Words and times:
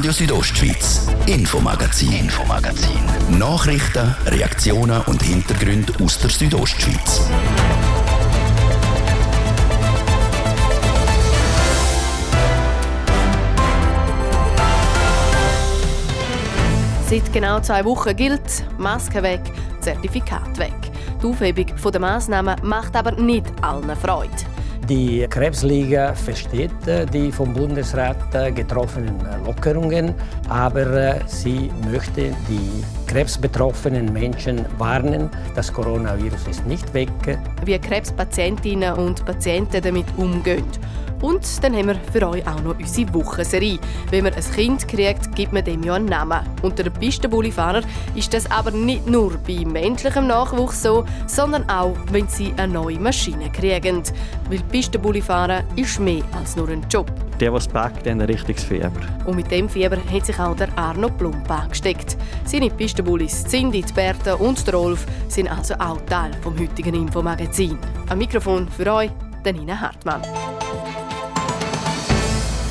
Radio 0.00 0.12
Südostschweiz, 0.12 1.08
Infomagazin, 1.26 2.10
Infomagazin. 2.10 3.38
Nachrichten, 3.38 4.16
Reaktionen 4.24 5.02
und 5.02 5.22
Hintergründe 5.22 5.92
aus 6.02 6.18
der 6.18 6.30
Südostschweiz. 6.30 7.28
Seit 17.10 17.30
genau 17.34 17.60
zwei 17.60 17.84
Wochen 17.84 18.16
gilt 18.16 18.40
Maske 18.78 19.22
weg, 19.22 19.42
Zertifikat 19.82 20.56
weg. 20.56 20.72
Die 21.22 21.26
Aufhebung 21.26 21.66
der 21.92 22.00
Massnahmen 22.00 22.56
macht 22.62 22.96
aber 22.96 23.12
nicht 23.20 23.52
allen 23.60 23.94
Freude. 23.96 24.49
Die 24.90 25.24
Krebsliga 25.30 26.16
versteht 26.16 26.88
äh, 26.88 27.06
die 27.06 27.30
vom 27.30 27.54
Bundesrat 27.54 28.34
äh, 28.34 28.50
getroffenen 28.50 29.14
äh, 29.24 29.46
Lockerungen, 29.46 30.12
aber 30.48 31.20
sie 31.28 31.70
möchte 31.92 32.34
die 32.48 32.82
krebsbetroffenen 33.10 34.12
Menschen 34.12 34.64
warnen, 34.78 35.30
das 35.56 35.72
Coronavirus 35.72 36.46
ist 36.46 36.64
nicht 36.66 36.94
weg. 36.94 37.10
Wie 37.64 37.76
Krebspatientinnen 37.76 38.94
und 38.94 39.24
Patienten 39.24 39.82
damit 39.82 40.06
umgehen. 40.16 40.64
Und 41.20 41.44
dann 41.62 41.74
haben 41.74 41.88
wir 41.88 41.96
für 42.12 42.28
euch 42.28 42.46
auch 42.46 42.62
noch 42.62 42.78
unsere 42.78 43.12
Wochenserie. 43.12 43.80
Wenn 44.10 44.24
man 44.24 44.34
ein 44.34 44.44
Kind 44.54 44.86
kriegt, 44.86 45.34
gibt 45.34 45.52
man 45.52 45.64
dem 45.64 45.82
ja 45.82 45.94
einen 45.94 46.06
Namen. 46.06 46.38
Unter 46.62 46.84
den 46.84 46.92
Pistenbullifahrern 46.92 47.84
ist 48.14 48.32
das 48.32 48.48
aber 48.48 48.70
nicht 48.70 49.08
nur 49.08 49.36
bei 49.38 49.64
menschlichem 49.64 50.28
Nachwuchs 50.28 50.80
so, 50.80 51.04
sondern 51.26 51.68
auch, 51.68 51.96
wenn 52.12 52.28
sie 52.28 52.54
eine 52.58 52.72
neue 52.72 53.00
Maschine 53.00 53.50
kriegen. 53.50 54.04
Weil 54.48 54.60
Pistenbullifahren 54.70 55.64
ist 55.74 55.98
mehr 55.98 56.22
als 56.32 56.54
nur 56.54 56.68
ein 56.68 56.86
Job. 56.88 57.10
Der, 57.40 57.50
was 57.54 57.66
packt, 57.66 58.00
hat 58.00 58.06
ein 58.06 58.20
richtiges 58.20 58.64
Fieber. 58.64 58.92
Und 59.24 59.36
mit 59.36 59.50
dem 59.50 59.66
Fieber 59.66 59.96
hat 59.96 60.26
sich 60.26 60.38
auch 60.38 60.54
der 60.54 60.68
Arno 60.76 61.08
Plump 61.08 61.50
angesteckt. 61.50 62.18
Seine 62.44 62.68
Pistenbullis 62.68 63.44
Cindy, 63.44 63.80
die 63.82 63.92
Bertha 63.94 64.34
und 64.34 64.66
der 64.66 64.74
Rolf 64.74 65.06
sind 65.28 65.50
also 65.50 65.72
auch 65.74 66.00
Teil 66.02 66.32
vom 66.42 66.58
heutigen 66.58 66.94
Infomagazin. 66.94 67.78
Am 68.10 68.18
Mikrofon 68.18 68.68
für 68.68 68.92
euch, 68.92 69.10
der 69.42 69.54
Nina 69.54 69.80
Hartmann. 69.80 70.20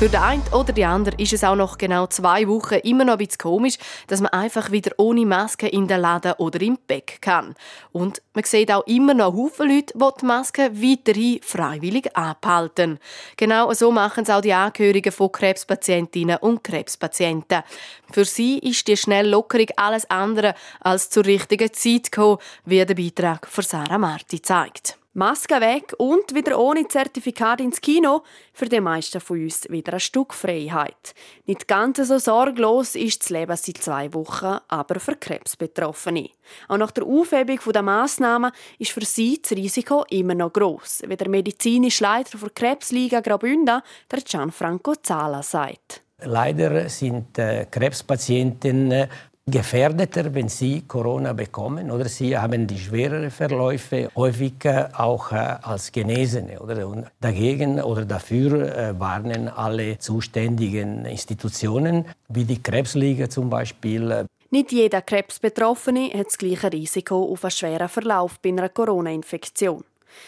Für 0.00 0.08
den 0.08 0.22
einen 0.22 0.42
oder 0.54 0.72
die 0.72 0.86
andere 0.86 1.14
ist 1.18 1.34
es 1.34 1.44
auch 1.44 1.56
noch 1.56 1.76
genau 1.76 2.06
zwei 2.06 2.48
Wochen 2.48 2.76
immer 2.76 3.04
noch 3.04 3.12
ein 3.12 3.18
bisschen 3.18 3.36
komisch, 3.36 3.76
dass 4.06 4.22
man 4.22 4.32
einfach 4.32 4.70
wieder 4.70 4.92
ohne 4.96 5.26
Maske 5.26 5.68
in 5.68 5.88
den 5.88 6.00
Laden 6.00 6.32
oder 6.38 6.58
im 6.62 6.78
Bäck 6.86 7.18
kann. 7.20 7.54
Und 7.92 8.22
man 8.32 8.44
sieht 8.44 8.72
auch 8.72 8.86
immer 8.86 9.12
noch 9.12 9.34
Haufen 9.34 9.68
Leute, 9.68 9.92
die 9.94 10.08
die 10.18 10.24
Maske 10.24 10.70
weiterhin 10.72 11.42
freiwillig 11.42 12.16
abhalten. 12.16 12.98
Genau 13.36 13.70
so 13.74 13.92
machen 13.92 14.22
es 14.22 14.30
auch 14.30 14.40
die 14.40 14.54
Angehörigen 14.54 15.12
von 15.12 15.32
Krebspatientinnen 15.32 16.38
und 16.38 16.64
Krebspatienten. 16.64 17.62
Für 18.10 18.24
sie 18.24 18.58
ist 18.58 18.88
die 18.88 18.96
Schnelllockerung 18.96 19.68
alles 19.76 20.08
andere 20.08 20.54
als 20.80 21.10
zur 21.10 21.26
richtigen 21.26 21.74
Zeit 21.74 22.10
gekommen, 22.10 22.38
wie 22.64 22.82
der 22.82 22.94
Beitrag 22.94 23.46
von 23.46 23.64
Sarah 23.64 23.98
Marti 23.98 24.40
zeigt. 24.40 24.96
Maske 25.12 25.60
weg 25.60 25.92
und 25.98 26.36
wieder 26.36 26.56
ohne 26.56 26.86
Zertifikat 26.86 27.60
ins 27.60 27.80
Kino. 27.80 28.22
Für 28.52 28.66
die 28.66 28.80
meisten 28.80 29.20
von 29.20 29.42
uns 29.42 29.68
wieder 29.68 29.94
ein 29.94 30.00
Stück 30.00 30.32
Freiheit. 30.32 31.14
Nicht 31.46 31.66
ganz 31.66 31.96
so 31.96 32.18
sorglos 32.18 32.94
ist 32.94 33.22
das 33.22 33.30
Leben 33.30 33.56
seit 33.56 33.78
zwei 33.78 34.14
Wochen, 34.14 34.58
aber 34.68 35.00
für 35.00 35.16
Krebsbetroffene. 35.16 36.30
Auch 36.68 36.76
nach 36.76 36.92
der 36.92 37.06
Aufhebung 37.06 37.58
der 37.72 37.82
Massnahmen 37.82 38.52
ist 38.78 38.92
für 38.92 39.04
sie 39.04 39.42
das 39.42 39.50
Risiko 39.50 40.04
immer 40.10 40.36
noch 40.36 40.52
gross, 40.52 41.02
wie 41.04 41.16
der 41.16 41.28
medizinische 41.28 42.04
Leiter 42.04 42.38
der 42.38 42.50
Krebsliga 42.50 43.18
Graubünden, 43.18 43.82
der 44.12 44.20
Gianfranco 44.20 44.94
Zala, 44.94 45.42
sagt. 45.42 46.02
Leider 46.22 46.88
sind 46.88 47.36
äh, 47.38 47.66
Krebspatienten 47.68 49.08
gefährdeter, 49.50 50.34
wenn 50.34 50.48
sie 50.48 50.82
Corona 50.86 51.32
bekommen 51.32 51.90
oder 51.90 52.08
sie 52.08 52.36
haben 52.36 52.66
die 52.66 52.78
schwereren 52.78 53.30
Verläufe 53.30 54.10
häufiger 54.14 54.90
auch 54.96 55.32
äh, 55.32 55.36
als 55.36 55.92
Genesene. 55.92 56.60
Oder? 56.60 56.86
Und 56.86 57.06
dagegen 57.20 57.80
oder 57.80 58.04
dafür 58.04 58.76
äh, 58.76 58.98
warnen 58.98 59.48
alle 59.48 59.98
zuständigen 59.98 61.04
Institutionen, 61.04 62.04
wie 62.28 62.44
die 62.44 62.62
Krebsliga 62.62 63.28
zum 63.28 63.50
Beispiel. 63.50 64.26
Nicht 64.50 64.72
jeder 64.72 65.00
Krebsbetroffene 65.02 66.10
hat 66.12 66.26
das 66.26 66.38
gleiche 66.38 66.72
Risiko 66.72 67.32
auf 67.32 67.44
einen 67.44 67.52
schweren 67.52 67.88
Verlauf 67.88 68.40
bei 68.40 68.48
einer 68.48 68.68
Corona-Infektion. 68.68 69.84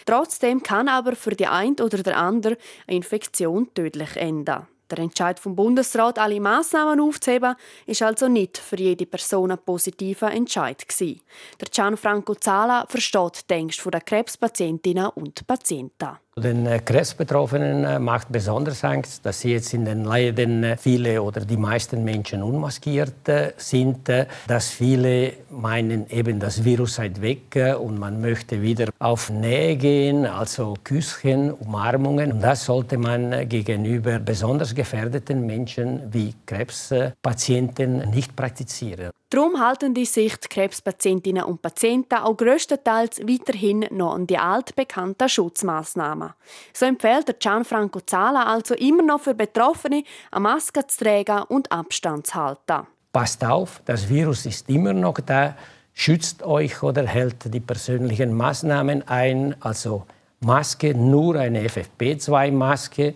Trotzdem 0.06 0.62
kann 0.62 0.88
aber 0.88 1.16
für 1.16 1.34
die 1.34 1.46
eine 1.46 1.76
oder 1.82 2.02
der 2.02 2.16
andere 2.16 2.56
eine 2.86 2.96
Infektion 2.96 3.68
tödlich 3.74 4.16
enden. 4.16 4.66
Der 4.92 4.98
Entscheid 4.98 5.40
vom 5.40 5.56
Bundesrat, 5.56 6.18
alle 6.18 6.38
Massnahmen 6.38 7.00
aufzuheben, 7.00 7.54
ist 7.86 8.02
also 8.02 8.28
nicht 8.28 8.58
für 8.58 8.76
jede 8.76 9.06
Person 9.06 9.50
ein 9.50 9.56
positiver 9.56 10.30
Entscheid. 10.30 10.84
Der 11.00 11.68
Gianfranco 11.70 12.34
Zala 12.34 12.84
versteht 12.86 13.48
die 13.48 13.54
Ängste 13.54 13.90
der 13.90 14.02
Krebspatientinnen 14.02 15.06
und 15.06 15.46
Patienten. 15.46 16.18
Den 16.38 16.64
äh, 16.64 16.78
Krebsbetroffenen 16.78 17.84
äh, 17.84 17.98
macht 17.98 18.32
besonders 18.32 18.82
Angst, 18.84 19.26
dass 19.26 19.40
sie 19.40 19.52
jetzt 19.52 19.74
in 19.74 19.84
den 19.84 20.06
Läden 20.06 20.64
äh, 20.64 20.78
viele 20.78 21.20
oder 21.20 21.42
die 21.42 21.58
meisten 21.58 22.04
Menschen 22.04 22.42
unmaskiert 22.42 23.12
sind, 23.58 24.08
dass 24.48 24.70
viele 24.70 25.34
meinen, 25.50 26.08
eben 26.08 26.40
das 26.40 26.64
Virus 26.64 26.94
sei 26.94 27.10
weg 27.20 27.76
und 27.78 27.98
man 27.98 28.22
möchte 28.22 28.62
wieder 28.62 28.88
auf 28.98 29.28
Nähe 29.28 29.76
gehen, 29.76 30.24
also 30.24 30.74
Küsschen, 30.82 31.52
Umarmungen. 31.52 32.32
Und 32.32 32.40
das 32.40 32.64
sollte 32.64 32.96
man 32.96 33.46
gegenüber 33.46 34.18
besonders 34.18 34.74
gefährdeten 34.74 35.44
Menschen 35.44 36.00
wie 36.10 36.34
Krebspatienten 36.46 38.10
nicht 38.10 38.34
praktizieren. 38.34 39.10
Darum 39.32 39.58
halten 39.58 39.94
die 39.94 40.04
sich 40.04 40.36
die 40.36 40.48
Krebspatientinnen 40.48 41.44
und 41.44 41.62
Patienten 41.62 42.16
auch 42.16 42.36
größtenteils 42.36 43.20
weiterhin 43.20 43.86
noch 43.90 44.12
an 44.14 44.26
die 44.26 44.36
altbekannten 44.36 45.26
Schutzmaßnahmen. 45.26 46.34
So 46.74 46.84
empfiehlt 46.84 47.28
der 47.28 47.36
Gianfranco 47.36 48.00
Zala 48.00 48.44
also 48.44 48.74
immer 48.74 49.02
noch 49.02 49.20
für 49.20 49.32
Betroffene, 49.32 50.04
eine 50.30 50.40
Maske 50.42 50.86
zu 50.86 51.02
tragen 51.02 51.44
und 51.48 51.72
Abstand 51.72 52.26
zu 52.26 52.34
halten. 52.34 52.86
Passt 53.10 53.42
auf, 53.42 53.80
das 53.86 54.06
Virus 54.06 54.44
ist 54.44 54.68
immer 54.68 54.92
noch 54.92 55.18
da. 55.24 55.56
Schützt 55.94 56.42
euch 56.42 56.82
oder 56.82 57.06
hält 57.06 57.54
die 57.54 57.60
persönlichen 57.60 58.34
Maßnahmen 58.34 59.08
ein, 59.08 59.56
also 59.60 60.04
Maske, 60.40 60.94
nur 60.94 61.36
eine 61.36 61.66
FFP2-Maske, 61.66 63.14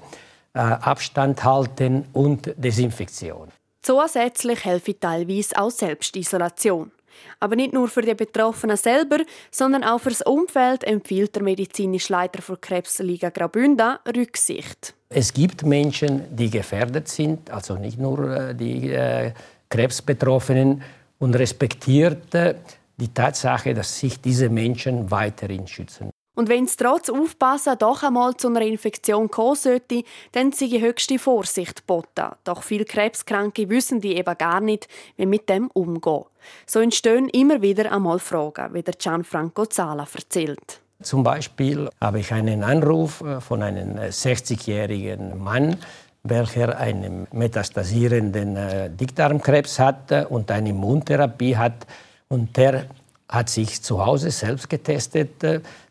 äh, 0.55 0.59
Abstand 0.59 1.45
halten 1.45 2.07
und 2.15 2.55
Desinfektion. 2.57 3.53
Zusätzlich 3.87 4.65
helfe 4.65 4.99
teilweise 4.99 5.57
auch 5.57 5.71
Selbstisolation. 5.71 6.91
Aber 7.39 7.55
nicht 7.55 7.73
nur 7.73 7.87
für 7.87 8.03
die 8.03 8.17
Betroffenen 8.17 8.77
selber, 8.77 9.19
sondern 9.53 9.85
auch 9.85 10.01
für 10.01 10.09
das 10.09 10.23
Umfeld 10.23 10.83
empfiehlt 10.83 11.37
der 11.37 11.45
medizinische 11.45 12.13
Leiter 12.13 12.43
der 12.49 12.57
Krebsliga 12.57 13.31
Graubünden 13.31 13.97
Rücksicht. 14.17 14.93
Es 15.09 15.33
gibt 15.33 15.65
Menschen, 15.65 16.25
die 16.37 16.51
gefährdet 16.51 17.07
sind, 17.07 17.49
also 17.49 17.77
nicht 17.77 17.97
nur 17.97 18.29
äh, 18.29 18.55
die 18.57 18.91
äh, 18.91 19.33
Krebsbetroffenen, 19.69 20.83
und 21.21 21.37
respektiert 21.37 22.35
äh, 22.35 22.57
die 22.97 23.15
Tatsache, 23.15 23.73
dass 23.73 24.01
sich 24.01 24.21
diese 24.21 24.49
Menschen 24.49 25.13
weiterhin 25.13 25.69
schützen. 25.69 26.11
Und 26.37 26.51
wenn 26.51 26.65
es 26.65 26.77
trotz 26.77 27.09
Aufpassen 27.09 27.79
doch 27.79 28.03
einmal 28.03 28.37
zu 28.37 28.49
einer 28.49 28.61
Infektion 28.61 29.31
kommen 29.31 29.57
sollte, 29.57 30.05
dann 30.33 30.53
sei 30.53 30.69
höchste 30.81 31.19
Vorsicht 31.19 31.87
geboten. 31.87 32.31
Doch 32.45 32.63
viele 32.63 32.85
Krebskranke 32.85 33.69
wissen 33.71 34.03
die 34.03 34.17
eben 34.17 34.37
gar 34.37 34.61
nicht, 34.61 34.87
wie 35.17 35.25
mit 35.25 35.49
dem 35.49 35.69
umgehen. 35.69 36.25
So 36.67 36.81
entstehen 36.81 37.31
immer 37.31 37.63
wieder 37.63 37.91
einmal 37.91 38.19
Fragen, 38.19 38.75
wie 38.75 38.83
der 38.83 38.95
Gianfranco 38.95 39.65
Zala 39.65 40.07
erzählt. 40.15 40.81
Zum 41.03 41.23
Beispiel 41.23 41.89
habe 42.01 42.21
ich 42.21 42.33
einen 42.33 42.63
Anruf 42.63 43.23
äh, 43.23 43.41
von 43.41 43.63
einem 43.63 43.97
60-jährigen 43.97 45.33
äh, 45.33 45.35
Mann, 45.35 45.77
welcher 46.23 46.77
einen 46.79 47.27
metastasierenden 47.33 48.57
äh, 48.57 48.91
Dickdarmkrebs 48.91 49.79
hat 49.79 50.31
und 50.31 50.51
eine 50.51 50.71
Immuntherapie 50.71 51.57
hat. 51.57 51.87
Und 52.29 52.57
der 52.59 52.87
hat 53.29 53.49
sich 53.49 53.83
zu 53.83 54.05
Hause 54.05 54.31
selbst 54.31 54.69
getestet 54.69 55.43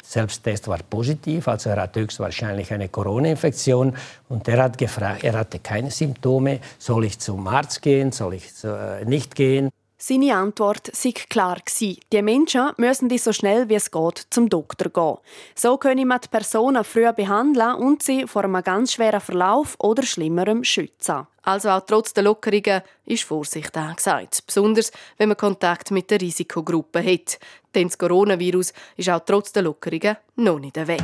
Selbsttest 0.07 0.67
war 0.67 0.79
positiv, 0.87 1.47
also 1.47 1.71
er 1.71 1.81
hat 1.81 1.95
höchstwahrscheinlich 1.95 2.71
eine 2.71 2.89
Corona-Infektion. 2.89 3.95
Und 4.29 4.47
er 4.47 4.63
hat 4.63 4.77
gefragt, 4.77 5.23
er 5.23 5.33
hatte 5.33 5.59
keine 5.59 5.89
Symptome, 5.89 6.59
soll 6.77 7.05
ich 7.05 7.19
zum 7.19 7.47
Arzt 7.47 7.81
gehen, 7.81 8.11
soll 8.11 8.35
ich 8.35 8.45
äh, 8.63 9.03
nicht 9.03 9.35
gehen? 9.35 9.69
Seine 10.07 10.35
Antwort 10.35 10.91
sei 10.93 11.13
klar 11.13 11.57
Die 11.81 12.21
Menschen 12.21 12.73
müssen 12.77 13.17
so 13.17 13.33
schnell 13.33 13.67
wie 13.69 13.73
es 13.73 13.89
geht 13.89 14.27
zum 14.29 14.49
Doktor 14.49 14.91
gehen. 14.91 15.17
So 15.55 15.77
können 15.77 16.07
man 16.07 16.21
die 16.23 16.27
Personen 16.27 16.83
früh 16.83 17.11
behandeln 17.11 17.73
und 17.73 18.03
sie 18.03 18.27
vor 18.27 18.43
einem 18.43 18.61
ganz 18.61 18.93
schweren 18.93 19.19
Verlauf 19.19 19.75
oder 19.79 20.03
Schlimmerem 20.03 20.63
schützen. 20.63 21.25
Also 21.41 21.69
auch 21.69 21.81
trotz 21.87 22.13
der 22.13 22.23
Lockerungen 22.23 22.83
ist 23.05 23.23
Vorsicht 23.23 23.75
angesagt. 23.75 24.43
Besonders, 24.45 24.91
wenn 25.17 25.29
man 25.29 25.37
Kontakt 25.37 25.89
mit 25.89 26.11
der 26.11 26.21
Risikogruppe 26.21 27.03
hat. 27.03 27.39
Denn 27.73 27.87
das 27.87 27.97
Coronavirus 27.97 28.73
ist 28.97 29.09
auch 29.09 29.21
trotz 29.25 29.53
der 29.53 29.63
Lockerungen 29.63 30.17
noch 30.35 30.59
nicht 30.59 30.75
weg. 30.87 31.01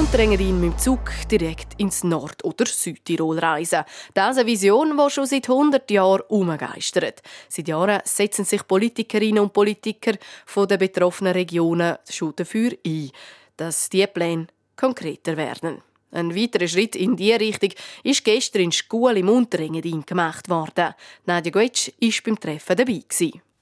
Unterengerin 0.00 0.58
mit 0.58 0.72
dem 0.72 0.78
Zug 0.78 1.10
direkt 1.30 1.78
ins 1.78 2.04
Nord- 2.04 2.42
oder 2.42 2.64
Südtirol 2.64 3.38
reisen. 3.38 3.84
Das 4.14 4.30
ist 4.30 4.38
eine 4.38 4.46
Vision, 4.46 4.96
die 4.96 5.10
schon 5.10 5.26
seit 5.26 5.46
100 5.46 5.90
Jahren 5.90 6.22
umgeistert. 6.28 7.20
Seit 7.50 7.68
Jahren 7.68 8.00
setzen 8.04 8.46
sich 8.46 8.66
Politikerinnen 8.66 9.42
und 9.42 9.52
Politiker 9.52 10.14
von 10.46 10.66
den 10.66 10.78
betroffenen 10.78 11.34
Regionen 11.34 11.98
schon 12.08 12.32
dafür 12.34 12.72
ein, 12.84 13.10
dass 13.58 13.90
diese 13.90 14.06
Pläne 14.06 14.46
konkreter 14.74 15.36
werden. 15.36 15.82
Ein 16.12 16.34
weiterer 16.34 16.66
Schritt 16.66 16.96
in 16.96 17.14
diese 17.14 17.38
Richtung 17.38 17.70
ist 18.02 18.24
gestern 18.24 18.62
in 18.62 18.72
Schule 18.72 19.18
im 19.18 19.28
Unterengadin 19.28 20.06
gemacht 20.06 20.48
worden. 20.48 20.94
Nadja 21.26 21.52
Goetsch 21.52 21.90
war 22.00 22.10
beim 22.24 22.40
Treffen 22.40 22.76
dabei. 22.76 23.02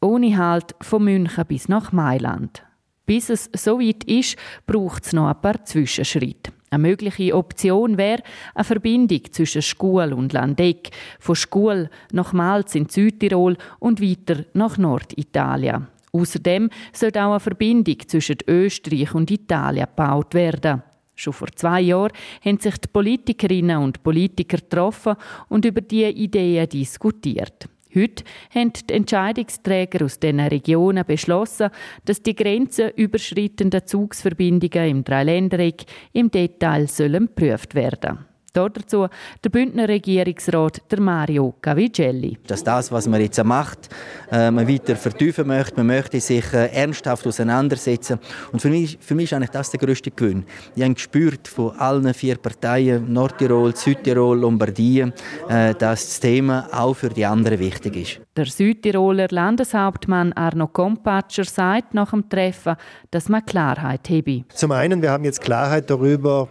Ohne 0.01 0.37
Halt 0.37 0.77
von 0.83 1.03
München 1.03 1.47
bis 1.47 1.69
nach 1.69 1.91
Mailand. 1.91 2.63
Bis 3.09 3.31
es 3.31 3.49
so 3.57 3.81
weit 3.81 4.05
ist, 4.05 4.37
braucht 4.67 5.07
es 5.07 5.15
noch 5.15 5.29
ein 5.29 5.41
paar 5.41 5.65
Zwischenschritte. 5.65 6.53
Eine 6.69 6.83
mögliche 6.83 7.35
Option 7.35 7.97
wäre 7.97 8.23
eine 8.55 8.65
Verbindung 8.65 9.23
zwischen 9.33 9.63
Schule 9.63 10.15
und 10.15 10.35
Landeck, 10.35 10.91
von 11.19 11.35
Schule 11.35 11.89
nach 12.13 12.35
Malz 12.35 12.75
in 12.75 12.87
Südtirol 12.87 13.57
und 13.79 14.03
weiter 14.03 14.45
nach 14.53 14.77
Norditalien. 14.77 15.87
Außerdem 16.13 16.69
soll 16.93 17.13
auch 17.13 17.31
eine 17.31 17.41
Verbindung 17.41 17.97
zwischen 18.07 18.37
Österreich 18.47 19.15
und 19.15 19.31
Italien 19.31 19.87
gebaut 19.87 20.35
werden. 20.35 20.83
Schon 21.15 21.33
vor 21.33 21.49
zwei 21.57 21.81
Jahren 21.81 22.13
haben 22.45 22.61
sich 22.61 22.77
die 22.77 22.89
Politikerinnen 22.89 23.79
und 23.79 24.03
Politiker 24.03 24.59
getroffen 24.59 25.17
und 25.49 25.65
über 25.65 25.81
diese 25.81 26.11
Ideen 26.11 26.69
diskutiert. 26.69 27.71
Heute 27.95 28.25
haben 28.55 28.73
die 28.73 28.95
Entscheidungsträger 28.95 30.05
aus 30.05 30.21
diesen 30.21 30.41
Regionen 30.41 31.05
beschlossen, 31.07 31.71
dass 32.05 32.23
die 32.23 32.35
grenzenüberschreitenden 32.35 33.87
Zugsverbindungen 33.87 34.89
im 34.89 35.05
Dreiländereck 35.05 35.85
im 36.13 36.31
Detail 36.31 36.87
geprüft 36.87 37.75
werden 37.75 38.01
sollen. 38.03 38.28
Dazu 38.67 39.07
der 39.45 39.51
Bündner 39.51 39.89
Regierungsrat 39.89 40.83
der 40.91 41.01
Mario 41.01 41.55
Cavigelli. 41.61 42.39
Dass 42.47 42.65
das, 42.65 42.91
was 42.91 43.07
man 43.07 43.21
jetzt 43.21 43.43
macht, 43.45 43.89
äh, 44.31 44.51
man 44.51 44.67
weiter 44.69 44.97
vertiefen 44.97 45.47
möchte, 45.47 45.77
man 45.77 45.87
möchte 45.87 46.21
sich 46.21 46.53
äh, 46.53 46.67
ernsthaft 46.73 47.27
auseinandersetzen. 47.27 48.19
Und 48.53 48.61
für 48.61 48.69
mich, 48.69 48.99
für 49.01 49.15
mich 49.15 49.25
ist 49.25 49.35
eigentlich 49.35 49.51
das 49.51 49.71
der 49.71 49.81
größte 49.81 50.11
Gewinn. 50.11 50.45
Ich 50.75 50.83
habe 50.83 50.95
gespürt 50.95 51.47
von 51.47 51.77
allen 51.79 52.13
vier 52.15 52.37
Parteien, 52.37 53.13
Nordtirol, 53.13 53.77
Südtirol, 53.77 54.39
Lombardien, 54.41 55.13
äh, 55.49 55.75
dass 55.75 56.07
das 56.07 56.21
Thema 56.21 56.69
auch 56.73 56.95
für 56.95 57.11
die 57.11 57.25
anderen 57.25 57.59
wichtig 57.59 57.97
ist. 57.97 58.21
Der 58.37 58.47
Südtiroler 58.47 59.29
Landeshauptmann 59.31 60.33
Arno 60.33 60.69
Kompatscher 60.69 61.45
sagt 61.45 61.95
nach 61.95 62.11
dem 62.11 62.29
Treffen, 62.29 62.77
dass 63.11 63.29
man 63.29 63.45
Klarheit 63.45 64.09
habe. 64.09 64.45
Zum 64.55 64.71
einen, 64.73 65.03
wir 65.03 65.11
haben 65.11 65.25
jetzt 65.25 65.41
Klarheit 65.41 65.91
darüber, 65.91 66.49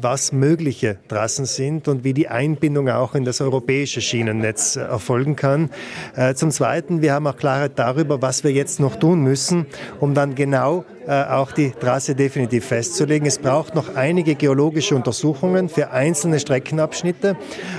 was 0.00 0.32
mögliche 0.32 0.98
Trassen 1.06 1.46
sind 1.48 1.88
und 1.88 2.04
wie 2.04 2.14
die 2.14 2.28
Einbindung 2.28 2.88
auch 2.88 3.14
in 3.14 3.24
das 3.24 3.40
europäische 3.40 4.00
Schienennetz 4.00 4.76
äh, 4.76 4.80
erfolgen 4.80 5.34
kann. 5.34 5.70
Äh, 6.14 6.34
zum 6.34 6.50
Zweiten, 6.50 7.02
wir 7.02 7.14
haben 7.14 7.26
auch 7.26 7.36
Klarheit 7.36 7.72
darüber, 7.76 8.22
was 8.22 8.44
wir 8.44 8.52
jetzt 8.52 8.78
noch 8.78 8.96
tun 8.96 9.22
müssen, 9.22 9.66
um 9.98 10.14
dann 10.14 10.34
genau 10.34 10.84
äh, 11.06 11.24
auch 11.24 11.52
die 11.52 11.70
Trasse 11.70 12.14
definitiv 12.14 12.66
festzulegen. 12.66 13.26
Es 13.26 13.38
braucht 13.38 13.74
noch 13.74 13.96
einige 13.96 14.34
geologische 14.34 14.94
Untersuchungen 14.94 15.68
für 15.68 15.90
einzelne 15.90 16.38
Streckenabschnitte, 16.38 17.36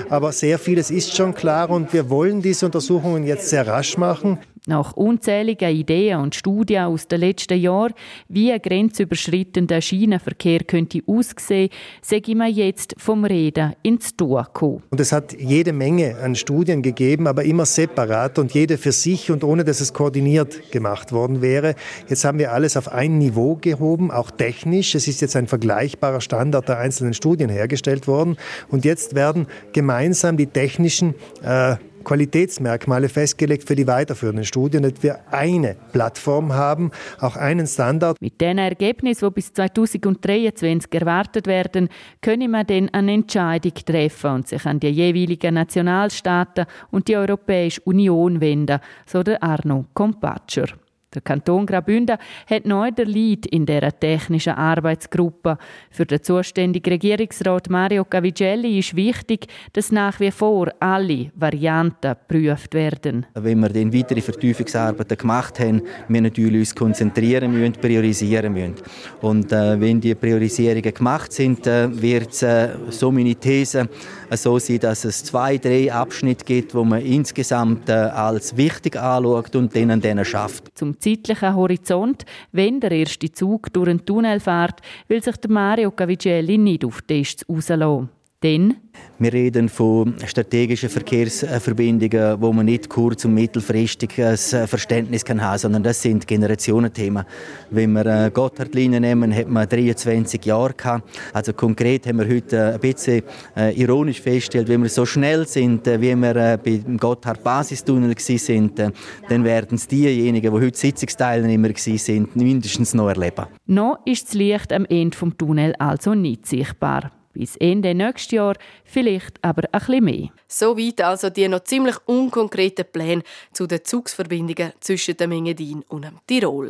aber 0.08 0.32
sehr 0.32 0.58
vieles 0.58 0.90
ist 0.90 1.16
schon 1.16 1.34
klar 1.34 1.70
und 1.70 1.92
wir 1.92 2.10
wollen 2.10 2.42
diese 2.42 2.66
Untersuchungen 2.66 3.24
jetzt 3.24 3.48
sehr 3.48 3.66
rasch 3.66 3.96
machen. 3.96 4.40
Nach 4.66 4.92
unzähligen 4.92 5.74
Ideen 5.74 6.20
und 6.20 6.34
Studien 6.34 6.84
aus 6.84 7.08
den 7.08 7.20
letzten 7.20 7.58
Jahren, 7.58 7.94
wie 8.28 8.52
ein 8.52 8.60
grenzüberschreitender 8.60 9.80
Schienenverkehr 9.80 10.60
könnte 10.60 11.00
aussehen, 11.06 11.70
sage 12.02 12.34
man 12.36 12.52
jetzt 12.52 12.94
vom 12.98 13.24
Reden 13.24 13.72
ins 13.82 14.14
Tun 14.14 14.44
kommen. 14.52 14.82
Und 14.90 15.00
es 15.00 15.12
hat 15.12 15.32
jede 15.32 15.72
Menge 15.72 16.16
an 16.22 16.34
Studien 16.34 16.82
gegeben, 16.82 17.26
aber 17.26 17.44
immer 17.44 17.64
separat 17.64 18.38
und 18.38 18.52
jede 18.52 18.76
für 18.76 18.92
sich 18.92 19.30
und 19.30 19.44
ohne, 19.44 19.64
dass 19.64 19.80
es 19.80 19.94
koordiniert 19.94 20.70
gemacht 20.70 21.10
worden 21.10 21.40
wäre. 21.40 21.74
Jetzt 22.08 22.24
haben 22.26 22.38
wir 22.38 22.52
alles 22.52 22.76
auf 22.76 22.92
ein 22.92 23.16
Niveau 23.16 23.56
gehoben, 23.56 24.10
auch 24.10 24.30
technisch. 24.30 24.94
Es 24.94 25.08
ist 25.08 25.22
jetzt 25.22 25.36
ein 25.36 25.46
vergleichbarer 25.46 26.20
Standard 26.20 26.68
der 26.68 26.78
einzelnen 26.78 27.14
Studien 27.14 27.48
hergestellt 27.48 28.06
worden. 28.06 28.36
Und 28.68 28.84
jetzt 28.84 29.14
werden 29.14 29.46
gemeinsam 29.72 30.36
die 30.36 30.46
technischen 30.46 31.14
äh, 31.42 31.76
Qualitätsmerkmale 32.04 33.08
festgelegt 33.08 33.66
für 33.66 33.76
die 33.76 33.86
weiterführenden 33.86 34.44
Studien, 34.44 34.82
dass 34.82 35.02
wir 35.02 35.20
eine 35.30 35.76
Plattform 35.92 36.52
haben, 36.52 36.90
auch 37.20 37.36
einen 37.36 37.66
Standard. 37.66 38.16
Mit 38.20 38.40
den 38.40 38.58
Ergebnissen, 38.58 39.28
die 39.28 39.34
bis 39.34 39.52
2023 39.52 40.92
erwartet 40.92 41.46
werden, 41.46 41.88
können 42.20 42.50
wir 42.50 42.64
dann 42.64 42.88
eine 42.90 43.12
Entscheidung 43.12 43.74
treffen 43.74 44.30
und 44.30 44.48
sich 44.48 44.64
an 44.66 44.80
die 44.80 44.88
jeweiligen 44.88 45.54
Nationalstaaten 45.54 46.66
und 46.90 47.08
die 47.08 47.16
Europäische 47.16 47.80
Union 47.82 48.40
wenden, 48.40 48.80
so 49.06 49.22
der 49.22 49.42
Arno 49.42 49.86
Kompatscher. 49.94 50.79
Der 51.12 51.22
Kanton 51.22 51.66
Graubünden 51.66 52.18
hat 52.48 52.66
neu 52.66 52.92
der 52.92 53.04
Lead 53.04 53.44
in 53.46 53.66
der 53.66 53.98
technischen 53.98 54.52
Arbeitsgruppe. 54.52 55.58
Für 55.90 56.06
den 56.06 56.22
zuständigen 56.22 56.92
Regierungsrat 56.92 57.68
Mario 57.68 58.04
Cavigelli 58.04 58.78
ist 58.78 58.94
wichtig, 58.94 59.48
dass 59.72 59.90
nach 59.90 60.20
wie 60.20 60.30
vor 60.30 60.68
alle 60.78 61.32
Varianten 61.34 62.14
geprüft 62.28 62.74
werden. 62.74 63.26
Wenn 63.34 63.58
wir 63.58 63.70
dann 63.70 63.92
weitere 63.92 64.20
Vertiefungsarbeiten 64.20 65.18
gemacht 65.18 65.58
haben, 65.58 65.82
wir 66.06 66.20
natürlich 66.20 66.60
uns 66.60 66.74
konzentrieren 66.76 67.50
müssen, 67.50 67.72
priorisieren 67.72 68.52
müssen. 68.52 68.76
Und 69.20 69.50
äh, 69.50 69.80
wenn 69.80 70.00
die 70.00 70.14
Priorisierungen 70.14 70.94
gemacht 70.94 71.32
sind, 71.32 71.66
äh, 71.66 71.88
wird 72.00 72.30
es, 72.30 72.42
äh, 72.44 72.68
so 72.90 73.10
meine 73.10 73.34
These, 73.34 73.88
äh, 74.30 74.36
so 74.36 74.60
sein, 74.60 74.78
dass 74.78 75.04
es 75.04 75.24
zwei, 75.24 75.58
drei 75.58 75.92
Abschnitte 75.92 76.44
gibt, 76.44 76.72
wo 76.72 76.84
man 76.84 77.02
insgesamt 77.02 77.88
äh, 77.88 77.94
als 77.94 78.56
wichtig 78.56 78.96
anschaut 78.96 79.56
und 79.56 79.74
dann 79.74 79.90
an 79.90 80.00
denen 80.00 80.24
schafft. 80.24 80.70
Zum 80.78 80.99
zeitlichen 81.00 81.54
Horizont, 81.54 82.24
wenn 82.52 82.80
der 82.80 82.92
erste 82.92 83.32
Zug 83.32 83.72
durch 83.72 83.88
einen 83.88 84.04
Tunnel 84.04 84.40
fährt, 84.40 84.80
will 85.08 85.22
sich 85.22 85.36
der 85.36 85.50
Mario 85.50 85.90
Cavigelli 85.90 86.58
nicht 86.58 86.84
auf 86.84 87.02
Tests 87.02 87.44
rauslassen. 87.48 88.19
Denn 88.42 88.76
wir 89.18 89.34
reden 89.34 89.68
von 89.68 90.14
strategischen 90.24 90.88
Verkehrsverbindungen, 90.88 92.40
wo 92.40 92.54
man 92.54 92.64
nicht 92.64 92.88
kurz- 92.88 93.26
und 93.26 93.34
mittelfristig 93.34 94.18
ein 94.18 94.66
Verständnis 94.66 95.26
kann 95.26 95.42
haben, 95.42 95.58
sondern 95.58 95.82
das 95.82 96.00
sind 96.00 96.26
Generationenthemen. 96.26 97.24
Wenn 97.68 97.92
wir 97.92 98.06
äh, 98.06 98.30
Gotthardlinie 98.30 98.98
nehmen, 98.98 99.34
hat 99.34 99.46
man 99.46 99.68
23 99.68 100.42
Jahre 100.42 100.72
gehabt. 100.72 101.06
Also 101.34 101.52
konkret 101.52 102.06
haben 102.06 102.18
wir 102.18 102.34
heute 102.34 102.72
ein 102.72 102.80
bisschen 102.80 103.24
äh, 103.54 103.78
ironisch 103.78 104.22
festgestellt, 104.22 104.68
wenn 104.68 104.82
wir 104.82 104.88
so 104.88 105.04
schnell 105.04 105.46
sind, 105.46 105.86
äh, 105.86 106.00
wie 106.00 106.16
wir 106.16 106.56
beim 106.56 106.96
Gotthard-Basistunnel 106.96 108.18
sind, 108.18 108.78
dann 108.78 109.44
werden 109.44 109.74
es 109.74 109.86
diejenigen, 109.86 110.54
die 110.54 110.60
heute 110.60 110.78
Sitzungsteilnehmer 110.78 111.68
sind, 111.76 112.34
mindestens 112.36 112.94
noch 112.94 113.08
erleben. 113.08 113.44
Noch 113.66 113.98
ist 114.06 114.28
das 114.28 114.34
Licht 114.34 114.72
am 114.72 114.86
Ende 114.86 115.14
des 115.14 115.36
Tunnels 115.36 115.74
also 115.78 116.14
nicht 116.14 116.46
sichtbar 116.46 117.12
bis 117.32 117.56
Ende 117.56 117.94
nächstes 117.94 118.32
Jahr, 118.32 118.56
vielleicht 118.84 119.42
aber 119.42 119.62
ein 119.72 119.78
bisschen 119.78 120.04
mehr. 120.04 120.28
Soweit 120.48 121.00
also 121.00 121.30
die 121.30 121.48
noch 121.48 121.64
ziemlich 121.64 121.96
unkonkreten 122.06 122.84
Pläne 122.90 123.22
zu 123.52 123.66
den 123.66 123.84
Zugsverbindungen 123.84 124.72
zwischen 124.80 125.16
dem 125.16 125.32
Engadin 125.32 125.82
und 125.88 126.04
dem 126.04 126.18
Tirol. 126.26 126.68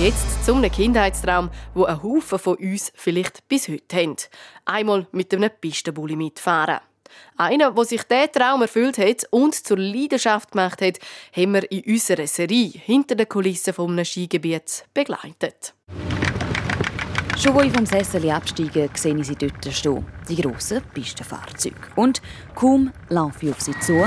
Jetzt 0.00 0.46
zum 0.46 0.62
Kindheitstraum, 0.62 1.50
wo 1.74 1.84
ein 1.84 2.02
Haufen 2.02 2.38
von 2.38 2.56
uns 2.56 2.90
vielleicht 2.94 3.46
bis 3.48 3.68
heute 3.68 3.96
haben. 3.96 4.16
Einmal 4.64 5.06
mit 5.12 5.34
einem 5.34 5.50
Pistenbully 5.60 6.16
mitfahren. 6.16 6.80
Einer, 7.36 7.72
der 7.72 7.84
sich 7.84 8.02
diesen 8.02 8.32
Traum 8.32 8.62
erfüllt 8.62 8.98
hat 8.98 9.26
und 9.30 9.54
zur 9.54 9.78
Leidenschaft 9.78 10.52
gemacht 10.52 10.82
hat, 10.82 10.98
haben 11.34 11.54
wir 11.54 11.70
in 11.70 11.82
unserer 11.84 12.26
Serie 12.26 12.70
hinter 12.70 13.14
den 13.14 13.28
Kulissen 13.28 13.74
eines 13.78 14.08
Skigebiets 14.08 14.84
begleitet. 14.94 15.74
Schon 17.38 17.56
als 17.56 17.66
ich 17.68 17.72
vom 17.72 17.86
Sessel 17.86 18.30
absteige, 18.30 18.90
sehe 18.94 19.16
ich 19.16 19.26
sie 19.26 19.34
dort 19.34 19.64
stehen, 19.72 20.06
die 20.28 20.36
grossen 20.36 20.82
Pistenfahrzeuge. 20.92 21.76
Und 21.96 22.20
kaum 22.54 22.92
laufe 23.08 23.46
ich 23.46 23.52
auf 23.52 23.60
sie 23.62 23.78
zu, 23.80 24.06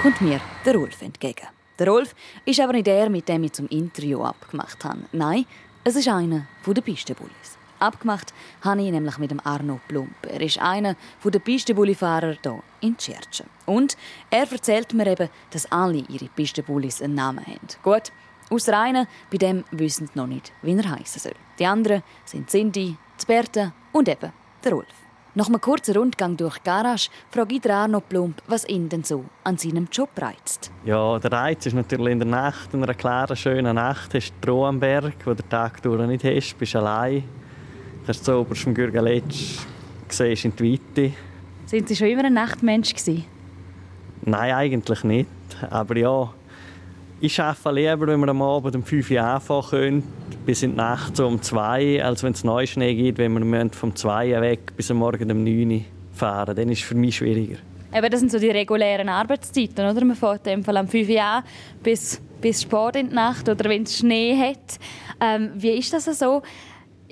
kommt 0.00 0.20
mir 0.22 0.40
der 0.64 0.74
Rolf 0.74 1.02
entgegen. 1.02 1.46
Der 1.78 1.88
Rolf 1.88 2.14
ist 2.46 2.60
aber 2.60 2.72
nicht 2.72 2.86
der, 2.86 3.10
mit 3.10 3.28
dem 3.28 3.44
ich 3.44 3.52
zum 3.52 3.68
Interview 3.68 4.22
abgemacht 4.22 4.82
habe. 4.84 5.00
Nein, 5.12 5.44
es 5.84 5.96
ist 5.96 6.08
einer 6.08 6.46
der 6.66 6.80
Pistenbullis. 6.80 7.59
Abgemacht 7.80 8.32
habe 8.62 8.82
ich 8.82 8.90
nämlich 8.90 9.18
mit 9.18 9.30
dem 9.30 9.40
Arno 9.44 9.80
Plump. 9.88 10.14
Er 10.28 10.40
ist 10.40 10.60
einer 10.60 10.96
der 11.24 11.38
Pistenbullifahrer 11.38 12.36
hier 12.42 12.62
in 12.80 12.96
Tscherchen. 12.96 13.46
Und 13.66 13.96
er 14.30 14.50
erzählt 14.50 14.92
mir 14.92 15.06
eben, 15.06 15.28
dass 15.50 15.70
alle 15.72 16.04
ihre 16.08 16.26
Pistenbullis 16.26 17.02
einen 17.02 17.14
Namen 17.14 17.46
haben. 17.46 17.68
Gut, 17.82 18.12
außer 18.50 18.78
einer, 18.78 19.06
bei 19.30 19.38
dem 19.38 19.64
wissen 19.70 20.06
sie 20.06 20.18
noch 20.18 20.26
nicht, 20.26 20.52
wie 20.62 20.76
er 20.76 20.90
heißen 20.90 21.20
soll. 21.20 21.34
Die 21.58 21.66
anderen 21.66 22.02
sind 22.24 22.50
Cindy, 22.50 22.96
Bertha 23.26 23.72
und 23.92 24.08
eben 24.08 24.32
der 24.64 24.72
Rolf. 24.72 24.86
Nach 25.32 25.46
einem 25.46 25.60
kurzen 25.60 25.96
Rundgang 25.96 26.36
durch 26.36 26.58
die 26.58 26.64
Garage 26.64 27.08
frage 27.30 27.54
ich 27.54 27.70
Arno 27.70 28.00
Plump, 28.00 28.42
was 28.48 28.68
ihn 28.68 28.88
denn 28.88 29.04
so 29.04 29.24
an 29.44 29.56
seinem 29.56 29.86
Job 29.92 30.10
reizt. 30.20 30.72
Ja, 30.84 31.20
der 31.20 31.30
Reiz 31.30 31.66
ist 31.66 31.74
natürlich 31.74 32.10
in 32.10 32.18
der 32.18 32.26
Nacht, 32.26 32.74
in 32.74 32.82
einer 32.82 32.94
klaren, 32.94 33.36
schönen 33.36 33.76
Nacht. 33.76 34.12
Hast 34.12 34.32
du 34.40 34.50
Ruhe 34.50 34.66
am 34.66 34.80
Berg, 34.80 35.14
wo 35.24 35.32
der 35.32 35.48
Tag 35.48 35.80
durch 35.82 36.04
nicht 36.08 36.24
hast, 36.24 36.58
bist 36.58 36.74
allein. 36.74 37.22
Kannst 38.06 38.26
du 38.26 38.32
oberst 38.32 38.62
vom 38.62 38.74
Gürgeletsch 38.74 39.58
siehst 40.08 40.44
in 40.44 40.56
die 40.56 40.72
Weite. 40.72 41.12
Sind 41.66 41.88
Sie 41.88 41.96
schon 41.96 42.08
immer 42.08 42.24
ein 42.24 42.34
Nachtmensch 42.34 42.94
gewesen? 42.94 43.24
Nein, 44.22 44.52
eigentlich 44.52 45.04
nicht. 45.04 45.28
Aber 45.70 45.96
ja, 45.96 46.32
ich 47.20 47.40
arbeite 47.40 47.70
lieber, 47.72 48.06
wenn 48.08 48.20
wir 48.20 48.28
am 48.28 48.42
Abend 48.42 48.74
um 48.74 48.82
5 48.82 49.10
Uhr 49.10 49.22
anfangen 49.22 49.68
können, 49.68 50.02
bis 50.46 50.62
in 50.62 50.70
die 50.72 50.76
Nacht 50.78 51.16
so 51.16 51.26
um 51.26 51.40
2 51.40 52.02
als 52.02 52.22
wenn 52.22 52.32
es 52.32 52.44
Neuschnee 52.44 52.94
gibt, 52.94 53.18
wenn 53.18 53.32
wir 53.32 53.70
vom 53.72 53.94
2 53.94 54.34
Uhr 54.34 54.40
weg 54.40 54.74
bis 54.76 54.90
am 54.90 54.98
Morgen 54.98 55.30
um 55.30 55.44
9 55.44 55.70
Uhr 55.70 55.80
fahren. 56.12 56.56
Dann 56.56 56.68
ist 56.70 56.80
es 56.80 56.84
für 56.84 56.94
mich 56.94 57.16
schwieriger. 57.16 57.58
Eben, 57.92 58.10
das 58.10 58.20
sind 58.20 58.32
so 58.32 58.38
die 58.38 58.50
regulären 58.50 59.08
Arbeitszeiten, 59.08 59.84
oder? 59.84 60.04
Man 60.04 60.16
fährt 60.16 60.48
Fall 60.64 60.76
am 60.76 60.88
5 60.88 61.08
Uhr 61.08 61.22
an 61.22 61.44
bis, 61.82 62.20
bis 62.40 62.62
spät 62.62 62.96
in 62.96 63.08
die 63.10 63.14
Nacht 63.14 63.48
oder 63.48 63.68
wenn 63.68 63.82
es 63.82 63.98
Schnee 63.98 64.36
hat. 64.36 64.78
Ähm, 65.20 65.50
wie 65.56 65.72
ist 65.72 65.92
das 65.92 66.06
so? 66.18 66.42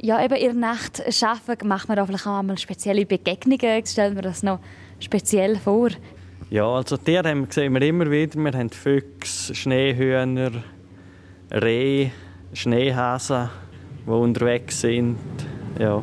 Ja, 0.00 0.24
eben 0.24 0.34
in 0.34 0.46
der 0.46 0.54
Nacht 0.54 1.02
arbeiten, 1.22 1.66
macht 1.66 1.88
man 1.88 1.96
da 1.96 2.06
vielleicht 2.06 2.26
auch 2.26 2.38
einmal 2.38 2.56
spezielle 2.56 3.04
Begegnungen? 3.04 3.84
Stellt 3.84 4.14
man 4.14 4.22
das 4.22 4.44
noch 4.44 4.60
speziell 5.00 5.56
vor? 5.56 5.88
Ja, 6.50 6.66
also 6.66 6.96
Tiere 6.96 7.28
haben, 7.28 7.48
sehen 7.50 7.74
wir 7.74 7.82
immer 7.82 8.08
wieder. 8.10 8.38
Wir 8.38 8.52
haben 8.52 8.70
Füchse, 8.70 9.54
Schneehühner, 9.54 10.52
Rehe, 11.50 12.12
Schneehasen, 12.52 13.48
die 14.06 14.10
unterwegs 14.10 14.80
sind. 14.80 15.18
Ja. 15.80 16.00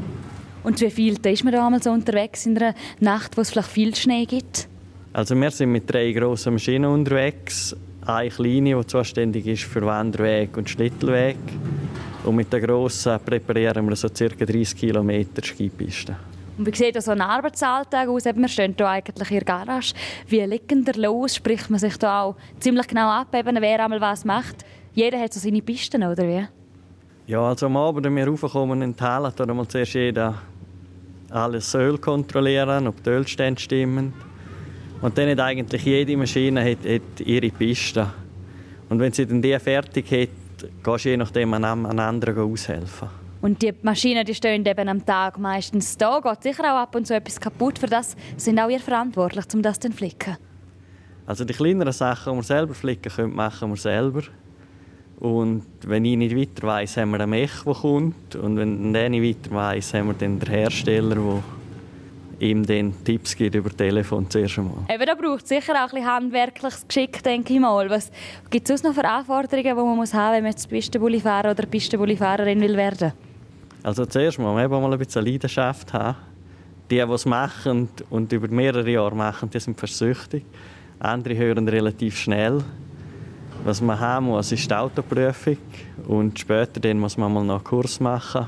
Und 0.64 0.82
wie 0.82 0.92
viel 0.92 1.18
ist 1.26 1.44
man 1.44 1.54
da 1.54 1.80
so 1.80 1.92
unterwegs 1.92 2.46
in 2.46 2.58
einer 2.58 2.76
Nacht, 3.00 3.38
wo 3.38 3.42
es 3.42 3.52
vielleicht 3.52 3.70
viel 3.70 3.96
Schnee 3.96 4.26
gibt? 4.26 4.68
Also 5.14 5.36
wir 5.36 5.52
sind 5.52 5.72
mit 5.72 5.92
drei 5.92 6.12
grossen 6.12 6.54
Maschinen 6.54 6.86
unterwegs. 6.86 7.76
Eine 8.06 8.30
kleine, 8.30 8.76
die 8.76 8.88
zuständig 8.88 9.48
ist 9.48 9.64
für 9.64 9.86
Wanderweg 9.86 10.58
und 10.58 10.70
Schlittelweg. 10.70 11.38
Und 12.26 12.36
mit 12.36 12.52
der 12.52 12.60
grossen 12.62 13.20
präparieren 13.24 13.88
wir 13.88 13.96
so 13.96 14.08
ca. 14.10 14.46
30 14.46 14.76
km 14.76 15.12
Skipisten. 15.44 16.16
Und 16.58 16.66
wie 16.66 16.76
sieht 16.76 17.02
so 17.02 17.12
ein 17.12 17.22
Arbeitsalltag 17.22 18.08
aus? 18.08 18.26
Wir 18.26 18.48
stehen 18.48 18.74
hier 18.78 18.88
eigentlich 18.88 19.30
in 19.30 19.40
der 19.40 19.46
Garage. 19.46 19.94
Wie 20.28 20.40
liegen 20.42 20.86
da 20.86 20.94
los? 20.96 21.36
Spricht 21.36 21.70
man 21.70 21.80
sich 21.80 21.98
da 21.98 22.24
auch 22.24 22.36
ziemlich 22.60 22.88
genau 22.88 23.10
ab, 23.10 23.28
eben, 23.36 23.58
wer 23.60 23.84
einmal 23.84 24.02
was 24.02 24.26
macht? 24.26 24.66
Jeder 24.94 25.20
hat 25.20 25.34
so 25.34 25.40
seine 25.40 25.62
Pisten, 25.62 26.04
oder 26.04 26.24
wie? 26.24 26.48
Ja, 27.28 27.42
also 27.42 27.66
am 27.66 27.76
Abend, 27.76 28.06
wenn 28.06 28.16
wir 28.16 28.28
raufkommen 28.28 28.82
in 28.82 28.96
die 28.96 29.04
Halle, 29.04 29.34
dann 29.36 29.56
mal 29.56 29.68
zuerst 29.68 29.94
jeder 29.94 30.36
alles 31.30 31.76
Öl 31.76 31.98
kontrollieren, 31.98 32.88
ob 32.88 33.04
die 33.04 33.10
Ölstände 33.10 33.60
stimmen. 33.60 34.14
Und 35.02 35.18
dann 35.18 35.30
hat 35.30 35.40
eigentlich 35.42 35.84
jede 35.84 36.16
Maschine 36.16 36.64
hat, 36.64 36.86
hat 36.88 37.20
ihre 37.20 37.50
Piste. 37.50 38.08
Und 38.90 39.00
wenn 39.00 39.12
sie 39.12 39.26
dann 39.26 39.42
die 39.42 39.60
fertig 39.60 40.10
hat, 40.12 40.45
gehst 40.84 41.06
je 41.06 41.18
nachdem 41.18 41.54
an 41.54 41.64
einen 41.64 42.00
anderen 42.00 42.52
aushelfen. 42.52 43.10
Und 43.42 43.62
die 43.62 43.74
Maschinen 43.84 44.26
die 44.26 44.34
stehen 44.34 44.66
eben 44.66 44.90
am 44.90 45.06
Tag 45.06 45.38
meistens 45.38 45.98
da. 45.98 46.20
Geht 46.20 46.44
sicher 46.44 46.64
auch 46.64 46.80
ab 46.80 46.96
und 46.96 47.06
zu 47.06 47.14
etwas 47.14 47.40
kaputt. 47.40 47.78
Für 47.78 47.88
das 47.88 48.16
sind 48.38 48.60
auch 48.60 48.70
ihr 48.70 48.80
verantwortlich, 48.80 49.46
um 49.54 49.62
das 49.62 49.80
zu 49.80 49.92
flicken. 49.92 50.38
Also 51.28 51.46
die 51.46 51.54
kleineren 51.54 51.94
Sachen, 51.94 52.34
die 52.34 52.40
wir 52.40 52.44
selber 52.44 52.74
flicken 52.74 53.12
können, 53.12 53.36
machen 53.36 53.70
wir 53.70 53.78
selber. 53.78 54.24
Und 55.20 55.66
wenn 55.86 56.06
ich 56.06 56.18
nicht 56.18 56.36
weiter 56.36 56.68
weiss, 56.68 56.98
haben 56.98 57.12
wir 57.12 57.20
einen 57.20 57.30
Mech, 57.30 57.64
der 57.66 57.74
kommt. 57.74 58.36
Und 58.36 58.58
wenn 58.58 58.94
der 58.94 59.10
nicht 59.10 59.46
weiter 59.46 59.56
weiss, 59.56 59.94
haben 59.94 60.08
wir 60.08 60.14
dann 60.14 60.40
den 60.40 60.50
Hersteller, 60.50 61.16
der 61.16 61.44
ihm 62.40 62.66
dann 62.66 62.94
Tipps 63.04 63.36
gibt 63.36 63.56
über 63.56 63.70
Telefon 63.70 64.30
zuerst 64.30 64.58
einmal. 64.58 64.86
Eben, 64.90 65.06
da 65.06 65.16
braucht 65.16 65.44
es 65.44 65.50
sicher 65.50 65.74
auch 65.74 65.90
ein 65.90 65.90
bisschen 65.90 66.06
handwerkliches 66.06 66.88
Geschick, 66.88 67.24
denke 67.24 67.54
ich 67.54 67.60
mal. 67.60 67.90
Was 67.90 68.12
gibt 68.50 68.70
es 68.70 68.70
sonst 68.70 68.84
noch 68.84 68.94
für 68.94 69.08
Anforderungen, 69.08 69.64
die 69.64 69.74
man 69.74 69.96
muss 69.96 70.14
haben 70.14 70.28
muss, 70.28 70.36
wenn 70.36 70.44
man 70.44 70.52
jetzt 70.52 70.70
Pistenbullifahrer 70.70 71.52
oder 71.52 71.66
Pistenbullifahrerin 71.66 72.60
will 72.62 72.76
werden 72.76 73.14
Also 73.84 74.06
zuerst 74.06 74.40
mal, 74.40 74.64
eben 74.64 74.82
mal 74.82 74.92
ein 74.92 75.00
bisschen 75.00 75.26
Leidenschaft 75.26 75.94
haben. 75.94 76.18
Die, 76.90 76.96
die 76.96 77.02
es 77.02 77.26
machen 77.26 77.90
und 78.12 78.32
über 78.32 78.48
mehrere 78.48 78.90
Jahre 78.90 79.16
machen, 79.16 79.50
die 79.50 79.60
sind 79.60 79.78
versüchtig. 79.78 80.46
Andere 81.00 81.36
hören 81.36 81.68
relativ 81.68 82.18
schnell. 82.18 82.64
Was 83.64 83.82
man 83.82 84.00
haben 84.00 84.28
muss, 84.28 84.52
ist 84.52 84.70
die 84.70 84.76
Autoprüfung 84.76 85.58
und 86.08 86.38
später 86.38 86.80
dann 86.80 87.00
muss 87.00 87.18
man 87.18 87.34
mal 87.34 87.44
noch 87.44 87.56
einen 87.56 87.64
Kurs 87.64 88.00
machen. 88.00 88.46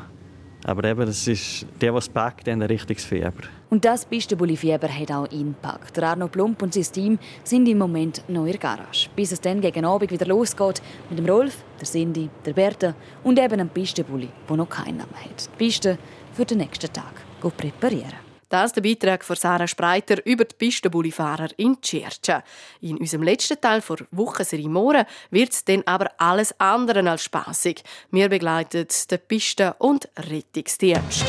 Aber 0.67 0.83
eben, 0.83 1.05
das 1.05 1.25
ist, 1.27 1.65
der, 1.79 1.95
es 1.95 2.09
packt, 2.09 2.49
ein 2.49 2.61
richtiges 2.61 3.05
Fieber. 3.05 3.47
Und 3.69 3.85
das 3.85 4.05
Pistenbulli-Fieber 4.05 4.89
hat 4.89 5.11
auch 5.13 5.31
ihn 5.31 5.55
gepackt. 5.55 5.97
Arno 5.97 6.27
Plump 6.27 6.61
und 6.61 6.73
sein 6.73 6.83
Team 6.83 7.19
sind 7.45 7.69
im 7.69 7.77
Moment 7.77 8.21
noch 8.27 8.45
in 8.45 8.51
der 8.51 8.59
Garage. 8.59 9.09
Bis 9.15 9.31
es 9.31 9.39
dann 9.39 9.61
gegen 9.61 9.85
Abend 9.85 10.11
wieder 10.11 10.25
losgeht 10.25 10.81
mit 11.09 11.19
dem 11.19 11.25
Rolf, 11.25 11.63
der 11.79 11.87
Cindy, 11.87 12.29
der 12.45 12.51
Bertha 12.51 12.93
und 13.23 13.39
eben 13.39 13.53
einem 13.53 13.69
Pistenbulli, 13.69 14.27
der 14.49 14.57
noch 14.57 14.67
keinen 14.67 14.97
Namen 14.97 15.15
hat. 15.15 15.49
Die 15.53 15.57
Piste 15.57 15.97
für 16.33 16.43
den 16.43 16.57
nächsten 16.57 16.91
Tag 16.91 17.13
präparieren. 17.39 18.26
Das 18.49 18.67
ist 18.67 18.75
der 18.77 18.81
Beitrag 18.81 19.25
von 19.25 19.35
Sarah 19.35 19.67
Spreiter 19.67 20.25
über 20.25 20.45
die 20.45 20.55
Pistenbullifahrer 20.55 21.49
in 21.57 21.81
Tschirtscha. 21.81 22.43
In 22.81 22.97
unserem 22.97 23.23
letzten 23.23 23.59
Teil 23.59 23.81
der 23.81 24.07
Wochenserie 24.11 24.69
Morgen 24.69 25.05
wird 25.31 25.51
es 25.51 25.65
dann 25.65 25.83
aber 25.85 26.11
alles 26.17 26.57
andere 26.59 27.09
als 27.09 27.23
spaßig. 27.23 27.83
Wir 28.11 28.29
begleiten 28.29 28.87
den 29.11 29.19
Pisten- 29.27 29.73
und 29.79 30.07
Rettungsdienst. 30.17 31.25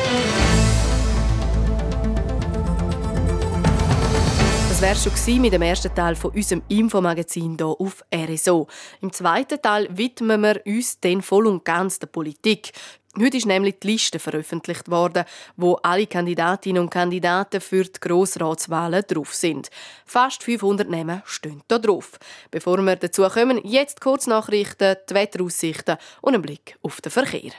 Das 4.79 5.03
wäre 5.03 5.13
schon 5.13 5.41
mit 5.41 5.51
dem 5.51 5.61
ersten 5.61 5.93
Teil 5.93 6.15
von 6.15 6.31
unserem 6.31 6.61
Infomagazin 6.69 7.57
hier 7.57 7.67
auf 7.67 8.01
RSO. 8.15 8.65
Im 9.01 9.11
zweiten 9.11 9.61
Teil 9.61 9.89
widmen 9.91 10.39
wir 10.39 10.61
uns 10.65 11.01
dann 11.01 11.21
voll 11.21 11.47
und 11.47 11.65
ganz 11.65 11.99
der 11.99 12.07
Politik. 12.07 12.71
Heute 13.19 13.35
ist 13.35 13.45
nämlich 13.45 13.79
die 13.81 13.87
Liste 13.87 14.19
veröffentlicht 14.19 14.89
worden, 14.89 15.25
wo 15.57 15.73
alle 15.83 16.07
Kandidatinnen 16.07 16.81
und 16.81 16.91
Kandidaten 16.91 17.59
für 17.59 17.83
die 17.83 17.99
Grossratswahlen 17.99 19.03
drauf 19.05 19.35
sind. 19.35 19.69
Fast 20.05 20.43
500 20.43 20.89
Namen 20.89 21.23
stehen 21.25 21.61
da 21.67 21.77
drauf. 21.77 22.17
Bevor 22.49 22.77
wir 22.77 22.95
dazu 22.95 23.23
kommen, 23.23 23.59
jetzt 23.65 23.99
kurz 23.99 24.27
Nachrichten, 24.27 24.95
die 25.09 25.13
Wetteraussichten 25.13 25.97
und 26.21 26.35
einen 26.35 26.41
Blick 26.41 26.77
auf 26.83 27.01
den 27.01 27.11
Verkehr. 27.11 27.51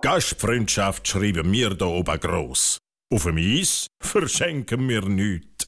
Gastfreundschaft 0.00 1.06
schreiben 1.06 1.52
wir 1.52 1.68
hier 1.68 1.86
oben 1.86 2.18
gross. 2.18 2.78
Auf 3.12 3.24
dem 3.24 3.36
Eis 3.36 3.88
verschenken 4.00 4.88
wir 4.88 5.02
nichts. 5.02 5.66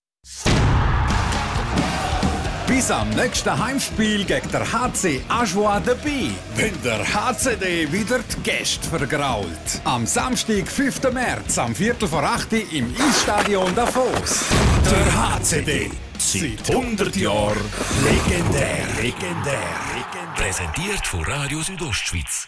Bis 2.66 2.90
am 2.90 3.10
nächsten 3.10 3.58
Heimspiel 3.62 4.24
gegen 4.24 4.50
der 4.50 4.72
HC 4.72 5.20
Ajoie 5.28 5.82
dabei, 5.84 6.30
wenn 6.56 6.72
der 6.82 7.04
HCD 7.04 7.92
wieder 7.92 8.20
die 8.20 8.42
Gäste 8.42 8.88
vergrault. 8.88 9.82
Am 9.84 10.06
Samstag, 10.06 10.66
5. 10.66 11.12
März, 11.12 11.58
am 11.58 11.74
Viertel 11.74 12.08
vor 12.08 12.22
8 12.22 12.50
Uhr 12.50 12.72
im 12.72 12.94
Eisstadion 12.98 13.74
Davos. 13.74 14.46
Der 14.90 15.28
HCD. 15.28 15.90
Seit 16.16 16.70
100 16.70 17.14
Jahren 17.14 17.58
legendär. 18.04 18.86
Legendär. 19.02 20.34
Präsentiert 20.34 21.06
von 21.06 21.22
Radio 21.24 21.60
Südostschweiz. 21.60 22.46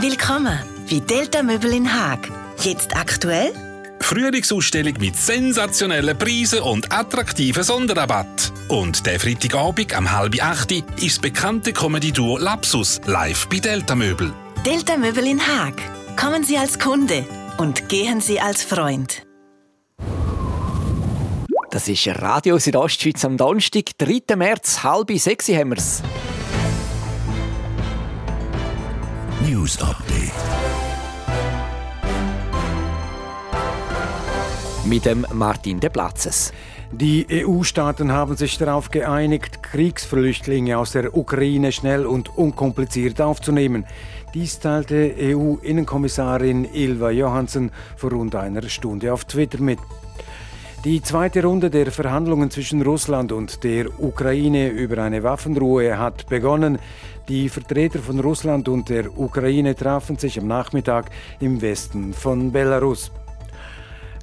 Willkommen 0.00 0.58
bei 0.90 0.98
Delta 0.98 1.44
Möbel 1.44 1.72
in 1.72 1.94
Haag. 1.94 2.28
Jetzt 2.64 2.96
aktuell 2.96 3.52
Frühlingsausstellung 4.00 4.94
mit 4.98 5.16
sensationellen 5.16 6.16
Preisen 6.16 6.60
und 6.60 6.92
attraktiven 6.92 7.62
Sonderrabatt. 7.62 8.52
Und 8.68 9.06
der 9.06 9.20
Freitagabend 9.20 9.94
am 9.94 10.10
halb 10.10 10.42
acht 10.42 10.72
ist 10.72 10.84
das 11.00 11.18
bekannte 11.18 11.72
Comedy-Duo 11.72 12.38
Lapsus 12.38 13.00
live 13.06 13.48
bei 13.48 13.58
Delta 13.58 13.94
Möbel. 13.94 14.32
Delta 14.64 14.96
Möbel 14.96 15.26
in 15.26 15.40
Haag. 15.40 15.74
Kommen 16.16 16.44
Sie 16.44 16.58
als 16.58 16.78
Kunde 16.78 17.24
und 17.58 17.88
gehen 17.88 18.20
Sie 18.20 18.40
als 18.40 18.62
Freund. 18.62 19.22
Das 21.70 21.86
ist 21.86 22.08
Radio 22.08 22.58
Südostschweiz 22.58 23.24
am 23.24 23.36
Donnerstag, 23.36 23.90
3. 23.98 24.36
März, 24.36 24.82
halb 24.82 25.10
sechs 25.18 25.48
haben 25.48 25.70
wir's. 25.70 26.02
News 29.46 29.80
Update. 29.82 30.57
Mit 34.88 35.04
dem 35.04 35.26
Martin 35.34 35.80
de 35.80 35.90
Platzes. 35.90 36.52
Die 36.90 37.26
EU-Staaten 37.30 38.10
haben 38.10 38.36
sich 38.36 38.56
darauf 38.56 38.90
geeinigt, 38.90 39.62
Kriegsflüchtlinge 39.62 40.78
aus 40.78 40.92
der 40.92 41.14
Ukraine 41.14 41.72
schnell 41.72 42.06
und 42.06 42.36
unkompliziert 42.38 43.20
aufzunehmen. 43.20 43.84
Dies 44.32 44.58
teilte 44.60 45.14
EU-Innenkommissarin 45.18 46.66
Ilva 46.72 47.10
Johansson 47.10 47.70
vor 47.96 48.12
rund 48.12 48.34
einer 48.34 48.66
Stunde 48.68 49.12
auf 49.12 49.26
Twitter 49.26 49.60
mit. 49.60 49.78
Die 50.84 51.02
zweite 51.02 51.42
Runde 51.42 51.68
der 51.68 51.92
Verhandlungen 51.92 52.50
zwischen 52.50 52.80
Russland 52.80 53.32
und 53.32 53.64
der 53.64 54.00
Ukraine 54.00 54.68
über 54.68 55.02
eine 55.02 55.22
Waffenruhe 55.22 55.98
hat 55.98 56.28
begonnen. 56.28 56.78
Die 57.28 57.50
Vertreter 57.50 57.98
von 57.98 58.20
Russland 58.20 58.68
und 58.68 58.88
der 58.88 59.18
Ukraine 59.18 59.74
trafen 59.74 60.16
sich 60.16 60.38
am 60.38 60.46
Nachmittag 60.46 61.10
im 61.40 61.60
Westen 61.60 62.14
von 62.14 62.52
Belarus. 62.52 63.10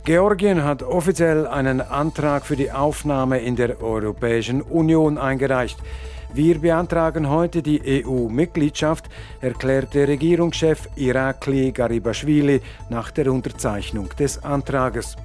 Georgien 0.05 0.63
hat 0.63 0.83
offiziell 0.83 1.47
einen 1.47 1.81
Antrag 1.81 2.45
für 2.45 2.55
die 2.55 2.71
Aufnahme 2.71 3.39
in 3.39 3.55
der 3.55 3.81
Europäischen 3.81 4.61
Union 4.61 5.17
eingereicht. 5.17 5.79
Wir 6.31 6.59
beantragen 6.59 7.27
heute 7.27 7.63
die 7.63 8.05
EU-Mitgliedschaft, 8.05 9.05
erklärte 9.41 10.07
Regierungschef 10.07 10.89
Irakli 10.95 11.71
Garibashvili 11.71 12.61
nach 12.89 13.09
der 13.09 13.31
Unterzeichnung 13.31 14.09
des 14.19 14.43
Antrages. 14.43 15.15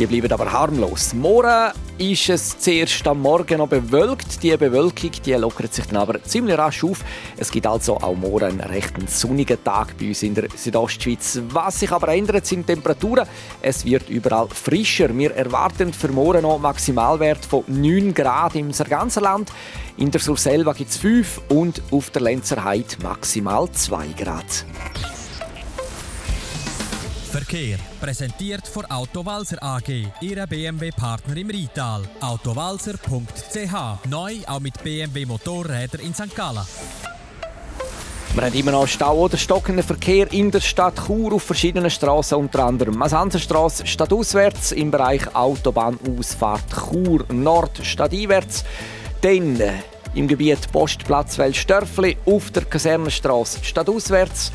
Die 0.00 0.06
bleiben 0.06 0.32
aber 0.32 0.50
harmlos. 0.50 1.12
Morgen 1.12 1.72
ist 1.98 2.30
es 2.30 2.58
zuerst 2.58 3.06
am 3.06 3.20
Morgen 3.20 3.58
noch 3.58 3.68
bewölkt. 3.68 4.42
Die 4.42 4.56
Bewölkung 4.56 5.10
die 5.26 5.34
lockert 5.34 5.74
sich 5.74 5.84
dann 5.84 5.98
aber 5.98 6.24
ziemlich 6.24 6.56
rasch 6.56 6.82
auf. 6.84 7.04
Es 7.36 7.50
gibt 7.50 7.66
also 7.66 7.98
auch 7.98 8.16
morgen 8.16 8.46
einen 8.46 8.60
recht 8.60 8.94
sonnigen 9.10 9.62
Tag 9.62 9.98
bei 9.98 10.08
uns 10.08 10.22
in 10.22 10.34
der 10.34 10.48
Südostschweiz. 10.56 11.42
Was 11.50 11.80
sich 11.80 11.92
aber 11.92 12.08
ändert, 12.14 12.46
sind 12.46 12.66
Temperaturen. 12.66 13.28
Es 13.60 13.84
wird 13.84 14.08
überall 14.08 14.48
frischer. 14.48 15.14
Wir 15.14 15.32
erwarten 15.32 15.92
für 15.92 16.08
morgen 16.08 16.40
noch 16.40 16.58
Maximalwert 16.58 17.44
von 17.44 17.64
9 17.66 18.14
Grad 18.14 18.54
im 18.54 18.72
ganzen 18.72 19.22
Land. 19.22 19.52
In 19.98 20.10
der 20.10 20.22
Surselva 20.22 20.72
gibt 20.72 20.92
es 20.92 20.96
5 20.96 21.42
und 21.50 21.82
auf 21.90 22.08
der 22.08 22.22
Lenzer 22.22 22.64
Heide 22.64 22.96
maximal 23.02 23.70
2 23.70 24.06
Grad. 24.16 24.64
Verkehr 27.30 27.78
präsentiert 28.00 28.66
von 28.66 28.84
Autowalzer 28.86 29.62
AG, 29.62 30.08
Ihrer 30.20 30.48
BMW-Partner 30.48 31.36
im 31.36 31.48
Rital. 31.48 32.02
Autowalzer.ch 32.20 34.08
neu 34.08 34.34
auch 34.48 34.58
mit 34.58 34.82
BMW 34.82 35.26
Motorrädern 35.26 36.00
in 36.00 36.12
St. 36.12 36.34
Gallen. 36.34 36.66
Wir 38.34 38.42
haben 38.42 38.54
immer 38.54 38.72
noch 38.72 38.88
Stau 38.88 39.16
oder 39.16 39.36
stockenden 39.36 39.84
Verkehr 39.84 40.32
in 40.32 40.50
der 40.50 40.60
Stadt 40.60 41.06
Chur 41.06 41.32
auf 41.34 41.44
verschiedenen 41.44 41.90
Straßen, 41.90 42.36
unter 42.36 42.64
anderem 42.64 42.98
Masanserstraße 42.98 43.86
stadtauswärts 43.86 44.72
im 44.72 44.90
Bereich 44.90 45.32
Autobahnausfahrt 45.32 46.64
Chur 46.90 47.26
Nord 47.32 47.78
stadteinwärts. 47.80 48.64
Dann 49.20 49.60
äh, 49.60 49.74
im 50.16 50.26
Gebiet 50.26 50.72
Postplatz 50.72 51.38
Welsdörfli 51.38 52.16
auf 52.26 52.50
der 52.50 52.64
Kasernenstraße 52.64 53.60
stadtauswärts 53.62 54.50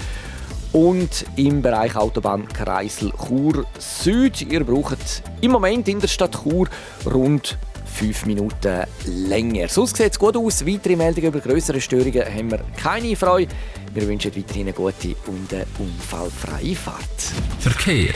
und 0.76 1.26
im 1.38 1.62
Bereich 1.62 1.96
Autobahn 1.96 2.50
Kreisel 2.50 3.14
Chur 3.14 3.66
Süd. 3.80 4.42
Ihr 4.42 4.62
braucht 4.66 5.24
im 5.40 5.52
Moment 5.52 5.88
in 5.88 6.02
der 6.02 6.10
Stadt 6.10 6.44
Chur 6.44 6.68
rund 7.06 7.58
fünf 7.86 8.26
Minuten 8.26 8.84
länger. 9.06 9.70
Sonst 9.70 9.96
sieht 9.96 10.12
es 10.12 10.20
gut 10.20 10.36
aus. 10.36 10.68
Weitere 10.68 10.98
Meldungen 10.98 11.30
über 11.30 11.40
größere 11.40 11.80
Störungen 11.80 12.26
haben 12.26 12.52
wir 12.52 12.60
keine 12.76 13.16
Freude. 13.16 13.54
Wir 13.94 14.06
wünschen 14.06 14.36
weiterhin 14.36 14.64
eine 14.64 14.74
gute 14.74 15.16
und 15.28 15.54
eine 15.54 15.66
unfallfreie 15.80 16.76
Fahrt. 16.76 17.22
Verkehr. 17.60 18.14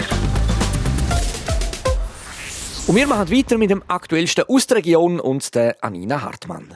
Und 2.88 2.96
wir 2.96 3.08
machen 3.08 3.32
weiter 3.32 3.58
mit 3.58 3.70
dem 3.70 3.84
aktuellsten 3.88 4.44
aus 4.50 4.68
der 4.68 4.78
Region 4.78 5.22
und 5.22 5.56
der 5.56 5.78
Anina 5.82 6.22
Hartmann. 6.22 6.76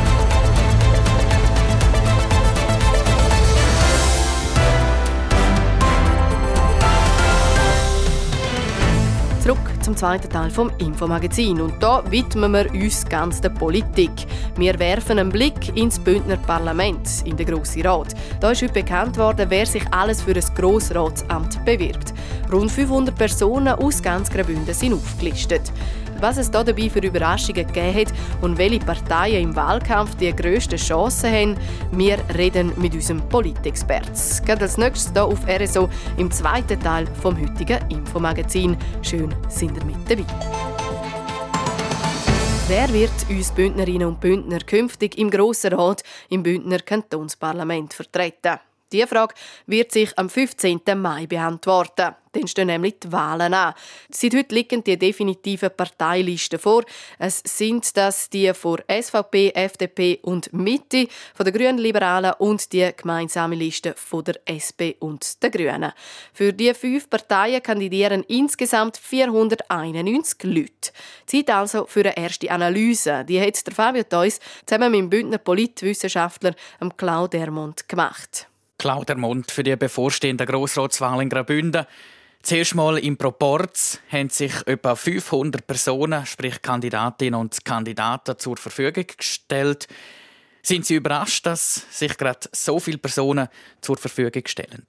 Zum 9.81 9.97
zweiten 9.97 10.29
Teil 10.29 10.51
vom 10.51 10.71
Infomagazin 10.77 11.59
und 11.59 11.81
da 11.81 12.03
widmen 12.11 12.51
wir 12.51 12.71
uns 12.71 13.05
ganz 13.05 13.41
der 13.41 13.49
Politik. 13.49 14.11
Wir 14.55 14.77
werfen 14.77 15.17
einen 15.17 15.29
Blick 15.29 15.75
ins 15.75 15.99
Bündner 15.99 16.37
Parlament, 16.37 17.07
in 17.25 17.35
den 17.35 17.47
Grossen 17.47 17.81
Rat. 17.81 18.13
Da 18.39 18.51
ist 18.51 18.61
heute 18.61 18.73
bekannt 18.73 19.17
worden, 19.17 19.49
wer 19.49 19.65
sich 19.65 19.83
alles 19.91 20.21
für 20.21 20.35
ein 20.35 20.55
Grossratsamt 20.55 21.63
bewirbt. 21.65 22.13
Rund 22.51 22.71
500 22.71 23.15
Personen 23.15 23.73
aus 23.73 24.01
ganz 24.01 24.29
Graubünden 24.29 24.73
sind 24.73 24.93
aufgelistet 24.93 25.71
was 26.21 26.37
es 26.37 26.51
da 26.51 26.63
dabei 26.63 26.89
für 26.89 26.99
Überraschungen 26.99 27.67
gegeben 27.67 27.95
hat 27.95 28.13
und 28.41 28.57
welche 28.57 28.79
Parteien 28.79 29.43
im 29.43 29.55
Wahlkampf 29.55 30.15
die 30.15 30.35
grössten 30.35 30.77
Chancen 30.77 31.31
haben. 31.31 31.57
Wir 31.91 32.17
reden 32.37 32.71
mit 32.77 32.93
unserem 32.93 33.21
Politexperten. 33.29 34.13
Geht 34.45 34.61
als 34.61 34.77
nächstes 34.77 35.11
hier 35.13 35.25
auf 35.25 35.39
RSO 35.47 35.89
im 36.17 36.31
zweiten 36.31 36.79
Teil 36.79 37.07
vom 37.21 37.39
heutigen 37.39 37.79
Infomagazin. 37.89 38.77
Schön 39.01 39.33
sind 39.49 39.77
ihr 39.77 39.85
mit 39.85 39.95
dabei. 40.09 40.25
Wer 42.67 42.93
wird 42.93 43.11
uns 43.29 43.51
Bündnerinnen 43.51 44.07
und 44.07 44.21
Bündner 44.21 44.59
künftig 44.59 45.17
im 45.17 45.29
Grossen 45.29 45.73
Rat 45.73 46.03
im 46.29 46.41
Bündner 46.41 46.79
Kantonsparlament 46.79 47.93
vertreten? 47.93 48.59
Diese 48.91 49.07
Frage 49.07 49.35
wird 49.67 49.91
sich 49.91 50.17
am 50.17 50.29
15. 50.29 50.81
Mai 50.95 51.27
beantworten. 51.27 52.15
Dann 52.33 52.47
stehen 52.47 52.67
nämlich 52.67 52.99
die 52.99 53.11
Wahlen 53.11 53.53
an. 53.53 53.73
Seit 54.09 54.33
heute 54.33 54.55
liegen 54.55 54.83
die 54.83 54.97
definitiven 54.97 55.69
Parteilisten 55.75 56.59
vor. 56.59 56.83
Es 57.19 57.41
sind 57.45 57.95
das 57.97 58.29
die 58.29 58.53
von 58.53 58.79
SVP, 58.89 59.51
FDP 59.53 60.19
und 60.21 60.53
Mitte, 60.53 61.07
von 61.33 61.45
den 61.45 61.53
Grünen 61.53 61.77
Liberalen 61.77 62.33
und 62.39 62.71
die 62.71 62.89
gemeinsame 62.95 63.55
Liste 63.55 63.93
von 63.97 64.23
der 64.23 64.39
SP 64.47 64.95
und 64.99 65.43
der 65.43 65.49
Grünen. 65.49 65.91
Für 66.33 66.53
die 66.53 66.73
fünf 66.73 67.09
Parteien 67.09 67.61
kandidieren 67.61 68.23
insgesamt 68.23 68.95
491 68.95 70.43
Leute. 70.43 70.91
Zeit 71.25 71.49
also 71.49 71.85
für 71.85 72.01
eine 72.01 72.15
erste 72.15 72.49
Analyse. 72.49 73.25
Die 73.25 73.41
hat 73.41 73.67
der 73.67 73.73
Fabio 73.73 74.03
Theus 74.03 74.39
zusammen 74.65 74.91
mit 74.91 74.99
dem 75.01 75.09
Bündner 75.09 75.37
Politwissenschaftler 75.37 76.55
Claude 76.95 77.37
Dermont 77.37 77.89
gemacht. 77.89 78.50
Claude 78.81 79.05
Dermont 79.05 79.51
für 79.51 79.61
die 79.61 79.75
bevorstehende 79.75 80.47
Grossratswahl 80.47 81.21
in 81.21 81.29
Graubünden. 81.29 81.85
Zuerst 82.41 82.73
mal 82.73 82.97
im 82.97 83.15
Proporz 83.15 83.99
haben 84.11 84.29
sich 84.29 84.53
etwa 84.65 84.95
500 84.95 85.67
Personen, 85.67 86.25
sprich 86.25 86.63
Kandidatinnen 86.63 87.39
und 87.39 87.63
Kandidaten, 87.63 88.39
zur 88.39 88.57
Verfügung 88.57 89.05
gestellt. 89.15 89.87
Sind 90.63 90.87
Sie 90.87 90.95
überrascht, 90.95 91.45
dass 91.45 91.85
sich 91.91 92.17
gerade 92.17 92.49
so 92.53 92.79
viele 92.79 92.97
Personen 92.97 93.49
zur 93.81 93.97
Verfügung 93.97 94.41
stellen? 94.47 94.85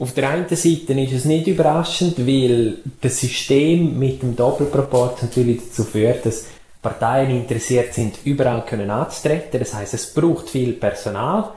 Auf 0.00 0.12
der 0.12 0.28
einen 0.28 0.48
Seite 0.48 1.00
ist 1.00 1.12
es 1.12 1.24
nicht 1.26 1.46
überraschend, 1.46 2.18
weil 2.18 2.78
das 3.00 3.20
System 3.20 3.96
mit 4.00 4.20
dem 4.20 4.34
Doppelproporz 4.34 5.22
natürlich 5.22 5.60
dazu 5.68 5.84
führt, 5.84 6.26
dass 6.26 6.46
Parteien 6.82 7.30
interessiert 7.30 7.94
sind, 7.94 8.18
überall 8.24 8.66
können 8.66 8.90
anzutreten. 8.90 9.60
Das 9.60 9.74
heißt, 9.74 9.94
es 9.94 10.12
braucht 10.12 10.50
viel 10.50 10.72
Personal. 10.72 11.52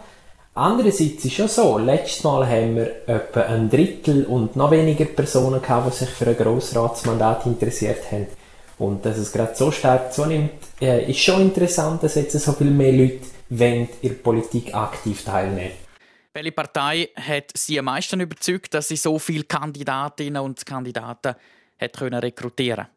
Andererseits 0.60 1.24
ist 1.24 1.36
schon 1.36 1.48
so, 1.48 1.78
letztes 1.78 2.22
Mal 2.26 2.46
haben 2.46 2.76
wir 2.76 3.08
etwa 3.08 3.44
ein 3.44 3.70
Drittel 3.70 4.26
und 4.26 4.58
noch 4.58 4.72
weniger 4.72 5.06
Personen 5.06 5.62
gehabt, 5.62 5.88
die 5.90 5.96
sich 5.96 6.10
für 6.10 6.28
ein 6.28 6.36
Grossratsmandat 6.36 7.46
interessiert 7.46 8.12
haben. 8.12 8.28
Und 8.78 9.06
dass 9.06 9.18
es 9.18 9.32
gerade 9.32 9.56
so 9.56 9.72
stark 9.72 10.12
zunimmt, 10.12 10.52
äh, 10.82 11.10
ist 11.10 11.22
schon 11.22 11.44
interessant, 11.44 12.04
dass 12.04 12.16
jetzt 12.16 12.38
so 12.38 12.52
viel 12.52 12.72
mehr 12.72 12.92
Leute 12.92 13.26
in 13.50 13.88
der 14.04 14.10
Politik 14.10 14.76
aktiv 14.76 15.24
teilnehmen. 15.24 15.72
Welche 16.34 16.52
Partei 16.52 17.08
hat 17.16 17.52
Sie 17.56 17.80
am 17.80 17.86
meisten 17.86 18.20
überzeugt, 18.20 18.74
dass 18.74 18.90
sie 18.90 18.98
so 18.98 19.18
viele 19.18 19.46
Kandidatinnen 19.46 20.42
und 20.42 20.66
Kandidaten 20.66 21.36
hat 21.80 21.94
können 21.94 22.20
rekrutieren 22.20 22.88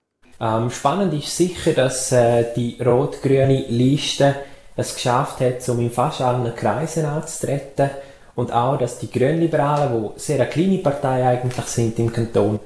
ähm, 0.41 0.69
Spannend 0.69 1.15
ist 1.15 1.37
sicher, 1.37 1.75
dass 1.75 2.11
äh, 2.11 2.53
die 2.57 2.83
rot-grüne 2.83 3.67
Liste 3.69 4.35
es 4.77 4.95
geschafft 4.95 5.41
hat, 5.41 5.69
um 5.69 5.81
in 5.81 5.91
fast 5.91 6.21
allen 6.21 6.55
Kreisen 6.55 7.05
anzutreten 7.05 7.91
und 8.35 8.53
auch, 8.53 8.79
dass 8.79 8.99
die 8.99 9.11
Grünliberalen, 9.11 9.93
die 10.15 10.21
sehr 10.21 10.41
eine 10.41 10.49
kleine 10.49 10.79
Partei 10.79 11.27
eigentlich 11.27 11.67
sind 11.67 11.99
im 11.99 12.13
Kanton, 12.13 12.61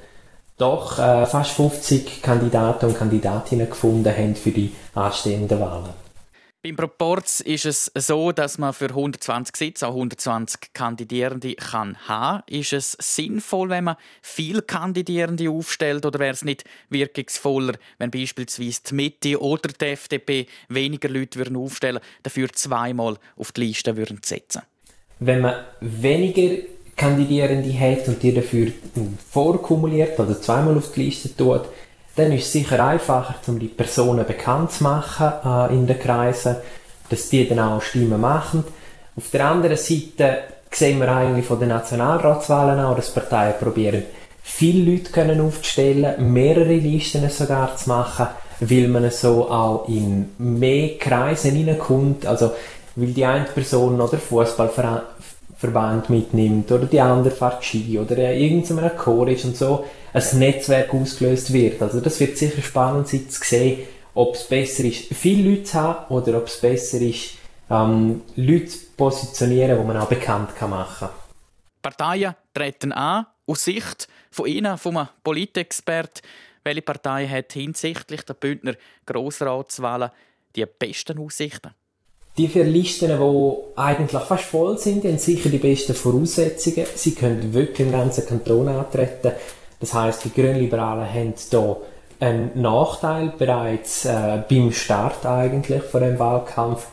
doch 0.59 0.99
äh, 0.99 1.27
fast 1.27 1.51
50 1.53 2.23
Kandidaten 2.23 2.87
und 2.87 2.99
Kandidatinnen 2.99 3.69
gefunden 3.69 4.15
haben 4.17 4.37
für 4.37 4.51
die 4.51 4.73
anstehenden 4.95 5.61
Wahlen. 5.61 6.06
Beim 6.67 6.75
Proporz 6.75 7.39
ist 7.39 7.65
es 7.65 7.93
so, 7.95 8.33
dass 8.33 8.59
man 8.59 8.73
für 8.73 8.89
120 8.89 9.55
Sitze 9.55 9.87
auch 9.87 9.93
120 9.93 10.73
Kandidierende 10.73 11.55
kann 11.55 11.97
haben. 12.09 12.43
Ist 12.49 12.73
es 12.73 12.97
sinnvoll, 12.99 13.69
wenn 13.69 13.85
man 13.85 13.97
viele 14.21 14.63
Kandidierende 14.63 15.49
aufstellt, 15.49 16.05
oder 16.05 16.19
wäre 16.19 16.33
es 16.33 16.45
nicht 16.45 16.65
wirkungsvoller, 16.91 17.75
wenn 17.99 18.11
beispielsweise 18.11 18.81
die 18.91 18.95
Mitte 18.97 19.41
oder 19.41 19.69
die 19.69 19.85
FDP 19.85 20.49
weniger 20.69 21.09
Leute 21.09 21.39
würden 21.39 21.57
aufstellen, 21.57 22.01
dafür 22.25 22.49
zweimal 22.49 23.17
auf 23.37 23.53
die 23.53 23.61
Liste 23.61 23.97
würden 23.97 24.19
setzen? 24.25 24.63
Wenn 25.21 25.43
man 25.43 25.55
weniger 25.81 26.65
Kandidierende 26.97 27.79
hat 27.79 28.09
und 28.09 28.21
die 28.21 28.35
dafür 28.35 28.73
vorkumuliert 29.31 30.19
oder 30.19 30.41
zweimal 30.41 30.79
auf 30.79 30.91
die 30.91 31.05
Liste 31.05 31.37
tut, 31.37 31.67
dann 32.17 32.33
ist 32.33 32.47
es 32.47 32.53
sicher 32.53 32.85
einfacher, 32.85 33.35
um 33.47 33.59
die 33.59 33.69
Personen 33.69 34.27
bekannt 34.27 34.73
zu 34.73 34.85
machen 34.85 35.33
äh, 35.45 35.75
in 35.75 35.87
den 35.87 35.99
Kreisen, 35.99 36.57
dass 37.09 37.29
die 37.29 37.49
dann 37.49 37.61
auch 37.61 37.83
Stimmen 37.83 38.21
machen. 38.21 38.65
Auf 39.17 39.31
der 39.31 39.47
anderen 39.47 39.77
Seite 39.77 40.39
sehen 40.71 40.99
wir 40.99 41.15
eigentlich 41.15 41.47
von 41.47 41.61
den 41.61 41.69
Nationalratswahlen 41.69 42.81
auch, 42.81 42.97
dass 42.97 43.13
Parteien 43.13 43.55
probieren, 43.61 44.03
viele 44.43 44.93
Leute 44.93 45.11
können 45.11 45.41
aufzustellen, 45.41 46.33
mehrere 46.33 46.75
Listen 46.75 47.29
sogar 47.31 47.77
zu 47.77 47.89
machen, 47.89 48.29
weil 48.61 48.89
man 48.89 49.11
so 49.11 49.51
auch 49.51 49.89
in 49.89 50.31
mehr 50.39 50.97
Kreise 50.99 51.49
hineinkommt, 51.49 52.27
also 52.27 52.53
weil 52.95 53.09
die 53.09 53.25
eine 53.25 53.45
Person 53.45 54.01
oder 54.01 54.19
Fußballverband 55.57 56.11
mitnimmt 56.11 56.71
oder 56.71 56.87
die 56.87 57.01
andere 57.01 57.35
fährt 57.35 57.65
Ski 57.65 57.99
oder 57.99 58.17
irgendein 58.33 58.97
Chor 58.97 59.29
ist 59.29 59.45
und 59.45 59.57
so 59.57 59.85
ein 60.13 60.39
Netzwerk 60.39 60.93
ausgelöst 60.93 61.53
wird. 61.53 61.81
Also 61.83 62.01
das 62.01 62.21
wird 62.21 62.37
sicher 62.37 62.63
spannend 62.63 63.09
sein 63.09 63.29
zu 63.29 63.43
sehen, 63.43 63.81
ob 64.15 64.35
es 64.35 64.45
besser 64.45 64.85
ist, 64.85 65.15
viele 65.15 65.51
Leute 65.51 65.65
zu 65.65 65.75
haben 65.75 66.15
oder 66.15 66.39
ob 66.39 66.47
es 66.47 66.61
besser 66.61 67.01
ist, 67.01 67.35
ähm, 67.71 68.23
Leute 68.37 68.67
zu 68.67 68.79
positionieren, 68.97 69.79
die 69.79 69.87
man 69.87 69.97
auch 69.97 70.09
bekannt 70.09 70.55
kann 70.57 70.71
machen 70.71 71.09
kann. 71.09 71.17
Parteien 71.83 72.35
treten 72.55 72.93
an, 72.93 73.27
aus 73.47 73.65
Sicht 73.65 74.09
von 74.31 74.47
Ihnen, 74.47 74.79
vom 74.79 75.07
Politexpert. 75.23 76.23
Welche 76.65 76.83
Partei 76.83 77.29
hat 77.29 77.53
hinsichtlich 77.53 78.23
der 78.23 78.35
Bündner 78.35 78.75
Grossratswahlen 79.05 80.11
die 80.57 80.67
besten 80.67 81.19
Aussichten? 81.19 81.73
Die 82.39 82.49
vier 82.49 82.65
Listen, 82.65 83.09
die 83.19 83.81
eigentlich 83.81 84.23
fast 84.23 84.45
voll 84.45 84.77
sind, 84.77 85.05
haben 85.05 85.17
sicher 85.17 85.49
die 85.49 85.57
besten 85.57 85.95
Voraussetzungen. 85.95 86.85
Sie 86.95 87.15
können 87.15 87.55
wirklich 87.55 87.87
im 87.87 87.93
ganzen 87.93 88.27
Kanton 88.27 88.69
antreten. 88.69 89.33
Das 89.81 89.95
heißt, 89.95 90.25
die 90.25 90.35
Grünliberalen 90.35 91.09
haben 91.09 91.35
hier 91.51 91.77
einen 92.21 92.51
Nachteil 92.55 93.33
bereits 93.39 94.05
äh, 94.05 94.43
beim 94.49 94.71
Start 94.73 95.25
eigentlich 95.25 95.83
von 95.83 96.03
dem 96.03 96.19
Wahlkampf. 96.19 96.87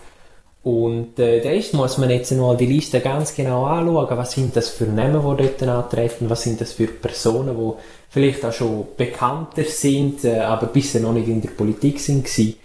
Und 0.64 1.20
äh, 1.20 1.42
Rest 1.42 1.74
muss 1.74 1.98
man 1.98 2.10
jetzt 2.10 2.32
mal 2.32 2.56
die 2.56 2.66
Liste 2.66 3.02
ganz 3.02 3.36
genau 3.36 3.66
anschauen. 3.66 4.18
Was 4.18 4.32
sind 4.32 4.56
das 4.56 4.70
für 4.70 4.86
Namen, 4.86 5.38
die 5.38 5.44
dort 5.44 5.64
antreten? 5.64 6.30
Was 6.30 6.44
sind 6.44 6.62
das 6.62 6.72
für 6.72 6.88
Personen, 6.88 7.58
die 7.58 7.74
vielleicht 8.10 8.46
auch 8.46 8.54
schon 8.54 8.88
bekannter 8.96 9.66
sind, 9.66 10.24
äh, 10.24 10.40
aber 10.40 10.68
bisher 10.68 11.02
noch 11.02 11.12
nicht 11.12 11.28
in 11.28 11.42
der 11.42 11.50
Politik 11.50 12.00
sind 12.00 12.24
gewesen. 12.24 12.56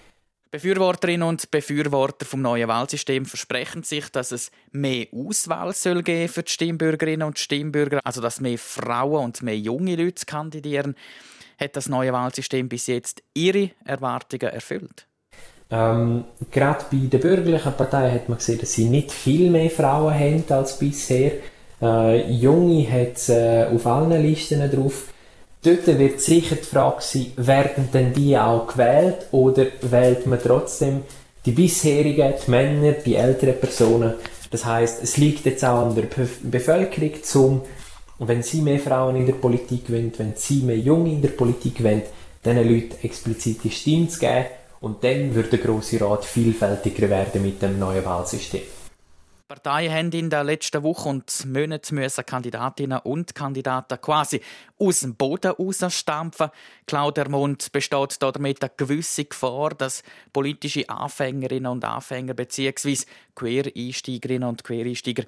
Befürworterinnen 0.50 1.28
und 1.28 1.50
Befürworter 1.50 2.24
vom 2.24 2.40
neuen 2.40 2.68
Wahlsystem 2.68 3.26
versprechen 3.26 3.82
sich, 3.82 4.08
dass 4.08 4.32
es 4.32 4.50
mehr 4.72 5.06
Auswahl 5.12 5.74
soll 5.74 6.02
geben 6.02 6.32
für 6.32 6.42
die 6.42 6.52
Stimmbürgerinnen 6.52 7.26
und 7.26 7.38
Stimmbürger, 7.38 8.00
also 8.04 8.22
dass 8.22 8.40
mehr 8.40 8.56
Frauen 8.56 9.24
und 9.24 9.42
mehr 9.42 9.58
junge 9.58 9.96
Leute 9.96 10.24
kandidieren. 10.24 10.94
Hat 11.60 11.76
das 11.76 11.88
neue 11.88 12.12
Wahlsystem 12.12 12.68
bis 12.68 12.86
jetzt 12.86 13.22
Ihre 13.34 13.72
Erwartungen 13.84 14.50
erfüllt? 14.52 15.06
Ähm, 15.70 16.24
gerade 16.50 16.84
bei 16.90 16.96
den 16.96 17.20
bürgerlichen 17.20 17.74
Parteien 17.74 18.14
hat 18.14 18.28
man 18.30 18.38
gesehen, 18.38 18.58
dass 18.58 18.72
sie 18.72 18.86
nicht 18.86 19.12
viel 19.12 19.50
mehr 19.50 19.68
Frauen 19.68 20.14
haben 20.14 20.44
als 20.48 20.78
bisher. 20.78 21.32
Äh, 21.82 22.30
Junge 22.32 22.90
hat 22.90 23.16
es 23.16 23.28
äh, 23.28 23.66
auf 23.70 23.86
allen 23.86 24.22
Listen 24.22 24.70
drauf. 24.70 25.12
Dort 25.62 25.86
wird 25.86 26.20
sicher 26.20 26.54
die 26.54 26.64
Frage 26.64 27.02
sein, 27.02 27.32
werden 27.36 27.88
denn 27.92 28.12
die 28.12 28.38
auch 28.38 28.68
gewählt 28.68 29.26
oder 29.32 29.66
wählt 29.82 30.26
man 30.26 30.38
trotzdem 30.40 31.02
die 31.44 31.50
bisherigen, 31.50 32.34
die 32.46 32.50
Männer, 32.50 32.92
die 32.92 33.16
älteren 33.16 33.58
Personen? 33.58 34.14
Das 34.50 34.64
heißt, 34.64 35.02
es 35.02 35.16
liegt 35.16 35.44
jetzt 35.46 35.64
auch 35.64 35.86
an 35.86 35.96
der 35.96 36.06
Bevölkerung, 36.42 37.22
zum, 37.22 37.62
wenn 38.20 38.42
sie 38.42 38.62
mehr 38.62 38.78
Frauen 38.78 39.16
in 39.16 39.26
der 39.26 39.34
Politik 39.34 39.90
wollen, 39.90 40.12
wenn 40.16 40.34
sie 40.36 40.62
mehr 40.62 40.78
Junge 40.78 41.10
in 41.10 41.22
der 41.22 41.30
Politik 41.30 41.82
wollen, 41.82 42.02
diesen 42.44 42.56
Leuten 42.68 42.96
explizite 43.02 43.70
Stimme 43.70 44.08
zu 44.08 44.20
geben 44.20 44.46
und 44.80 45.02
dann 45.02 45.34
wird 45.34 45.52
der 45.52 45.58
Grosse 45.58 46.00
Rat 46.00 46.24
vielfältiger 46.24 47.10
werden 47.10 47.42
mit 47.42 47.60
dem 47.60 47.80
neuen 47.80 48.04
Wahlsystem. 48.04 48.62
Parteien 49.48 49.90
haben 49.90 50.12
in 50.12 50.28
den 50.28 50.44
letzten 50.44 50.82
Wochen 50.82 51.08
und 51.08 51.46
Monaten 51.46 51.94
müssen 51.94 52.26
Kandidatinnen 52.26 52.98
und 52.98 53.34
Kandidaten 53.34 53.98
quasi 53.98 54.42
aus 54.78 55.00
dem 55.00 55.14
Boden 55.14 55.52
rausstampfen. 55.52 56.50
Claudia 56.86 57.26
Mund 57.30 57.72
besteht 57.72 58.16
damit 58.20 58.62
eine 58.62 58.72
gewisse 58.76 59.24
Gefahr, 59.24 59.70
dass 59.70 60.02
politische 60.34 60.86
Anfängerinnen 60.90 61.72
und 61.72 61.82
Anfänger 61.82 62.34
bzw. 62.34 62.98
Quereinsteigerinnen 63.34 64.46
und 64.46 64.64
Quereinsteiger 64.64 65.24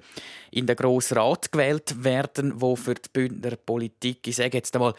in 0.51 0.67
den 0.67 0.75
Grossen 0.75 1.17
Rat 1.17 1.51
gewählt 1.51 2.03
werden, 2.03 2.61
wo 2.61 2.75
für 2.75 2.93
die 2.93 3.09
Bündner 3.11 3.55
Politik, 3.55 4.27
ich 4.27 4.35
sage 4.35 4.57
jetzt 4.57 4.75
einmal, 4.75 4.93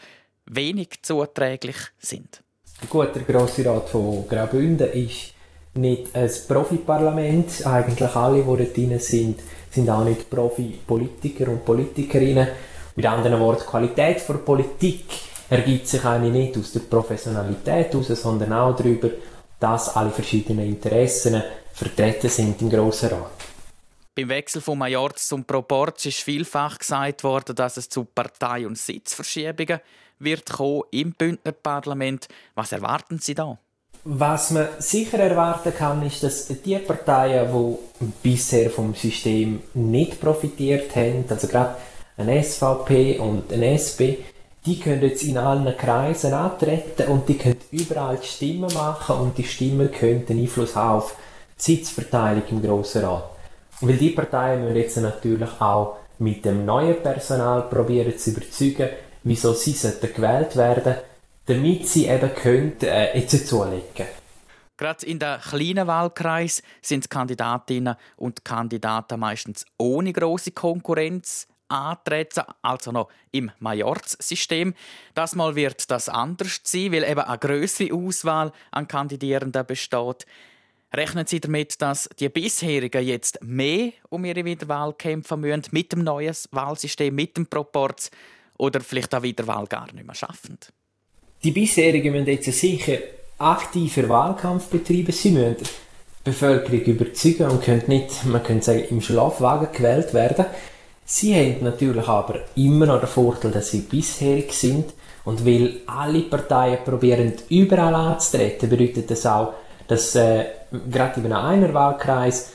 wenig 0.47 1.01
zuträglich 1.01 1.77
sind. 1.97 2.43
Gut, 2.89 3.15
der 3.15 3.23
Grosse 3.23 3.65
Rat 3.65 3.87
von 3.87 4.27
Graubünden 4.27 4.91
ist 4.91 5.32
nicht 5.75 6.15
ein 6.15 6.29
Profi-Parlament. 6.47 7.65
Eigentlich 7.65 8.15
alle, 8.15 8.43
die 8.43 8.45
dort 8.45 8.77
drin 8.77 8.99
sind, 8.99 9.39
sind 9.71 9.89
auch 9.89 10.03
nicht 10.03 10.29
Profi-Politiker 10.29 11.47
und 11.49 11.65
Politikerinnen. 11.65 12.47
Mit 12.95 13.05
anderen 13.05 13.39
Worten, 13.39 13.63
die 13.63 13.69
Qualität 13.69 14.27
der 14.27 14.33
Politik 14.35 15.05
ergibt 15.49 15.87
sich 15.87 16.03
eigentlich 16.05 16.33
nicht 16.33 16.57
aus 16.57 16.71
der 16.73 16.81
Professionalität 16.81 17.91
heraus, 17.91 18.07
sondern 18.07 18.53
auch 18.53 18.75
darüber, 18.75 19.09
dass 19.59 19.95
alle 19.95 20.11
verschiedenen 20.11 20.67
Interessen 20.67 21.41
vertreten 21.73 22.29
sind 22.29 22.61
im 22.61 22.69
Grossen 22.69 23.09
Rat. 23.09 23.31
Beim 24.15 24.29
Wechsel 24.29 24.61
vom 24.61 24.77
Majorz 24.77 25.27
zum 25.27 25.43
Proporz 25.43 26.05
ist 26.05 26.21
vielfach 26.21 26.77
gesagt 26.77 27.23
worden, 27.23 27.55
dass 27.55 27.77
es 27.77 27.89
zu 27.89 28.05
Partei- 28.05 28.67
und 28.67 28.77
Sitzverschiebungen 28.77 29.79
wird 30.19 30.51
kommen 30.51 30.83
im 30.91 31.13
Bündner 31.13 31.51
Parlament. 31.51 32.27
Was 32.53 32.71
erwarten 32.71 33.17
Sie 33.17 33.33
da? 33.33 33.57
Was 34.05 34.51
man 34.51 34.67
sicher 34.79 35.19
erwarten 35.19 35.73
kann, 35.73 36.05
ist, 36.05 36.23
dass 36.23 36.47
die 36.47 36.77
Parteien, 36.77 37.47
die 37.53 38.07
bisher 38.21 38.69
vom 38.69 38.93
System 38.95 39.61
nicht 39.73 40.19
profitiert 40.19 40.93
haben, 40.97 41.23
also 41.29 41.47
gerade 41.47 41.75
eine 42.17 42.43
SVP 42.43 43.17
und 43.19 43.53
eine 43.53 43.75
SP, 43.79 44.19
die 44.65 44.79
können 44.79 45.03
jetzt 45.03 45.23
in 45.23 45.37
allen 45.37 45.77
Kreisen 45.77 46.33
antreten 46.33 47.07
und 47.07 47.29
die 47.29 47.37
können 47.37 47.61
überall 47.71 48.17
die 48.17 48.27
Stimmen 48.27 48.73
machen 48.73 49.15
und 49.15 49.37
die 49.37 49.45
Stimmen 49.45 49.89
können 49.89 50.25
Einfluss 50.29 50.75
haben 50.75 50.97
auf 50.97 51.15
die 51.57 51.75
Sitzverteilung 51.75 52.43
im 52.51 52.61
Grossen 52.61 53.05
Rat. 53.05 53.29
Und 53.79 53.87
weil 53.87 53.97
die 53.97 54.09
Parteien 54.09 54.63
müssen 54.63 54.75
jetzt 54.75 54.97
natürlich 54.97 55.61
auch 55.61 55.95
mit 56.19 56.43
dem 56.43 56.65
neuen 56.65 57.01
Personal 57.01 57.63
probieren 57.63 58.17
zu 58.17 58.31
überzeugen, 58.31 58.89
wieso 59.23 59.53
sie 59.53 59.73
gewählt 59.73 60.57
werden 60.57 60.83
sollten 60.83 61.12
damit 61.45 61.87
sie 61.87 62.07
eben 62.07 62.33
können, 62.33 62.81
äh, 62.81 63.17
jetzt 63.17 63.47
zulegen 63.47 64.07
Gerade 64.75 65.05
in 65.05 65.19
den 65.19 65.39
kleinen 65.39 65.87
Wahlkreis 65.87 66.63
sind 66.81 67.09
Kandidatinnen 67.09 67.95
und 68.17 68.43
Kandidaten 68.43 69.19
meistens 69.19 69.65
ohne 69.77 70.11
große 70.11 70.51
Konkurrenz 70.51 71.47
antreten, 71.67 72.43
also 72.61 72.91
noch 72.91 73.09
im 73.31 73.51
Majorz-System. 73.59 74.73
Das 75.13 75.35
Mal 75.35 75.55
wird 75.55 75.89
das 75.91 76.09
anders 76.09 76.61
sein, 76.63 76.91
weil 76.91 77.03
eben 77.03 77.21
eine 77.21 77.37
größere 77.37 77.93
Auswahl 77.93 78.51
an 78.71 78.87
Kandidierenden 78.87 79.65
besteht. 79.65 80.25
Rechnen 80.95 81.25
Sie 81.25 81.39
damit, 81.39 81.81
dass 81.81 82.09
die 82.19 82.29
bisherigen 82.29 83.03
jetzt 83.03 83.39
mehr 83.41 83.93
um 84.09 84.25
ihre 84.25 84.45
Wiederwahl 84.45 84.93
kämpfen 84.93 85.41
müssen 85.41 85.63
mit 85.71 85.91
dem 85.91 86.03
neuen 86.03 86.35
Wahlsystem, 86.51 87.13
mit 87.15 87.35
dem 87.35 87.47
Proporz 87.47 88.11
oder 88.57 88.81
vielleicht 88.81 89.15
auch 89.15 89.23
Wiederwahl 89.23 89.65
gar 89.65 89.91
nicht 89.91 90.05
mehr 90.05 90.15
schaffen? 90.15 90.59
Die 91.43 91.51
bisherigen 91.51 92.13
müssen 92.13 92.27
jetzt 92.27 92.51
sicher 92.53 92.97
aktiver 93.37 94.07
Wahlkampf 94.07 94.67
betreiben. 94.67 95.11
Sie 95.11 95.31
müssen 95.31 95.57
die 95.59 95.65
Bevölkerung 96.23 96.81
überzeugen 96.81 97.49
und 97.49 97.63
können 97.63 97.83
nicht, 97.87 98.25
man 98.25 98.43
könnte 98.43 98.65
sagen, 98.65 98.85
im 98.89 99.01
Schlafwagen 99.01 99.67
gewählt 99.73 100.13
werden. 100.13 100.45
Sie 101.05 101.35
haben 101.35 101.63
natürlich 101.63 102.07
aber 102.07 102.39
immer 102.55 102.85
noch 102.85 103.01
den 103.01 103.09
Vorteil, 103.09 103.51
dass 103.51 103.71
sie 103.71 103.81
bisherig 103.81 104.53
sind. 104.53 104.93
Und 105.25 105.45
weil 105.45 105.81
alle 105.85 106.21
Parteien 106.21 106.79
probieren, 106.83 107.33
überall 107.49 107.95
anzutreten, 107.95 108.69
bedeutet 108.69 109.11
das 109.11 109.25
auch, 109.25 109.53
dass 109.87 110.15
äh, 110.15 110.45
gerade 110.89 111.19
in 111.19 111.33
einem 111.33 111.73
Wahlkreis 111.73 112.51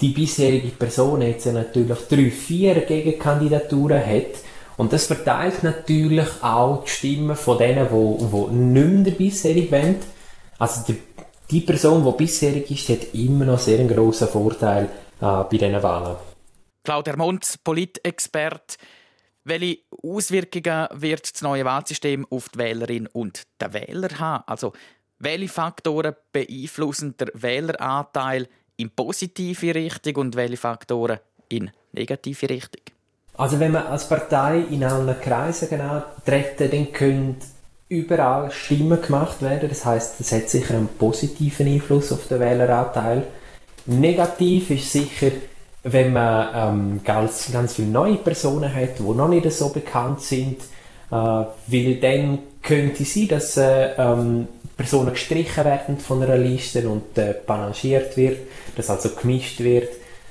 die 0.00 0.08
bisherige 0.08 0.68
Person 0.68 1.22
jetzt 1.22 1.46
natürlich 1.46 1.98
drei, 2.08 2.30
vier 2.30 2.74
Gegenkandidaturen 2.80 4.04
hat 4.04 4.34
und 4.76 4.92
das 4.92 5.06
verteilt 5.06 5.62
natürlich 5.62 6.28
auch 6.42 6.84
die 6.84 6.90
Stimmen 6.90 7.36
von 7.36 7.58
denen, 7.58 7.88
die, 7.88 8.24
die 8.24 8.54
nicht 8.54 9.20
mehr 9.20 9.30
sein 9.30 9.70
wollen. 9.70 9.96
Also 10.58 10.92
der 10.92 10.96
die 11.50 11.60
Person, 11.60 12.04
die 12.04 12.16
bisherig 12.16 12.70
ist, 12.70 12.88
hat 12.88 13.14
immer 13.14 13.44
noch 13.44 13.58
sehr 13.58 13.78
einen 13.78 13.88
grossen 13.88 14.28
Vorteil 14.28 14.84
äh, 14.84 14.88
bei 15.20 15.48
diesen 15.50 15.82
Wahlen. 15.82 16.16
Claudia 16.82 17.16
Mont, 17.16 17.56
Politexperte. 17.62 18.76
Welche 19.44 19.80
Auswirkungen 20.02 20.88
wird 20.92 21.32
das 21.32 21.42
neue 21.42 21.64
Wahlsystem 21.64 22.26
auf 22.30 22.48
die 22.48 22.58
Wählerin 22.58 23.06
und 23.08 23.42
den 23.60 23.72
Wähler 23.74 24.18
haben? 24.18 24.44
Also, 24.46 24.72
welche 25.18 25.48
Faktoren 25.48 26.16
beeinflussen 26.32 27.16
den 27.16 27.30
Wähleranteil 27.34 28.48
in 28.76 28.90
positive 28.90 29.74
Richtung 29.74 30.16
und 30.16 30.36
welche 30.36 30.56
Faktoren 30.56 31.18
in 31.48 31.70
negative 31.92 32.48
Richtung? 32.48 32.93
Also 33.36 33.58
wenn 33.58 33.72
man 33.72 33.86
als 33.86 34.08
Partei 34.08 34.62
in 34.70 34.84
allen 34.84 35.20
Kreisen 35.20 35.68
genau 35.68 36.02
treten, 36.24 36.70
dann 36.70 36.92
können 36.92 37.36
überall 37.88 38.50
Stimmen 38.50 39.00
gemacht 39.00 39.42
werden. 39.42 39.68
Das 39.68 39.84
heißt, 39.84 40.20
das 40.20 40.32
hat 40.32 40.48
sicher 40.48 40.74
einen 40.74 40.88
positiven 40.88 41.66
Einfluss 41.66 42.12
auf 42.12 42.28
den 42.28 42.40
Wähleranteil. 42.40 43.24
Negativ 43.86 44.70
ist 44.70 44.92
sicher, 44.92 45.30
wenn 45.82 46.12
man 46.12 46.48
ähm, 46.54 47.00
ganz, 47.04 47.52
ganz 47.52 47.74
viele 47.74 47.88
neue 47.88 48.16
Personen 48.16 48.74
hat, 48.74 48.98
die 48.98 49.02
noch 49.02 49.28
nicht 49.28 49.50
so 49.52 49.68
bekannt 49.68 50.22
sind, 50.22 50.60
äh, 51.10 51.14
weil 51.14 51.96
dann 52.00 52.38
könnte 52.62 53.04
sein, 53.04 53.28
dass 53.28 53.56
äh, 53.58 53.90
ähm, 53.98 54.48
Personen 54.76 55.12
gestrichen 55.12 55.64
werden 55.64 55.98
von 55.98 56.22
einer 56.22 56.38
Liste 56.38 56.88
und 56.88 57.18
äh, 57.18 57.34
panaschiert 57.34 58.16
wird, 58.16 58.38
dass 58.76 58.88
also 58.88 59.10
gemischt 59.10 59.60
wird. 59.60 59.90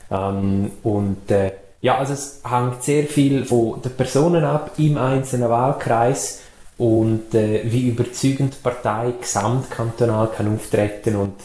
Ähm, 0.10 0.72
und 0.82 1.30
äh, 1.30 1.52
ja, 1.84 1.98
also 1.98 2.14
es 2.14 2.40
hängt 2.50 2.82
sehr 2.82 3.04
viel 3.04 3.44
von 3.44 3.82
den 3.82 3.92
Personen 3.92 4.46
ab 4.46 4.72
im 4.78 4.98
einzelnen 4.98 5.50
Wahlkreis 5.50 6.42
und 6.78 7.36
äh, 7.36 7.62
wie 7.66 7.90
überzeugend 7.90 8.54
die 8.54 8.64
Partei 8.64 9.14
gesamtkantonal 9.20 10.30
kann 10.30 10.56
auftreten 10.56 11.18
und, 11.18 11.36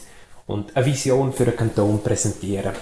und 0.47 0.77
eine 0.77 0.87
Vision 0.87 1.33
für 1.33 1.45
den 1.45 1.57
Kanton 1.57 2.01
präsentieren. 2.05 2.73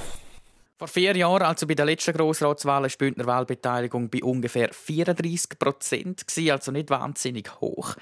Vor 0.76 0.88
vier 0.88 1.16
Jahren, 1.16 1.44
also 1.44 1.66
bei 1.66 1.74
der 1.74 1.86
letzten 1.86 2.12
Grossratswahl, 2.12 2.82
war 2.82 2.88
die 2.90 2.96
Bündner 2.98 3.24
Wahlbeteiligung 3.24 4.10
bei 4.10 4.22
ungefähr 4.22 4.68
34 4.70 5.58
Prozent, 5.58 6.26
also 6.50 6.70
nicht 6.70 6.90
wahnsinnig 6.90 7.50
hoch. 7.62 7.96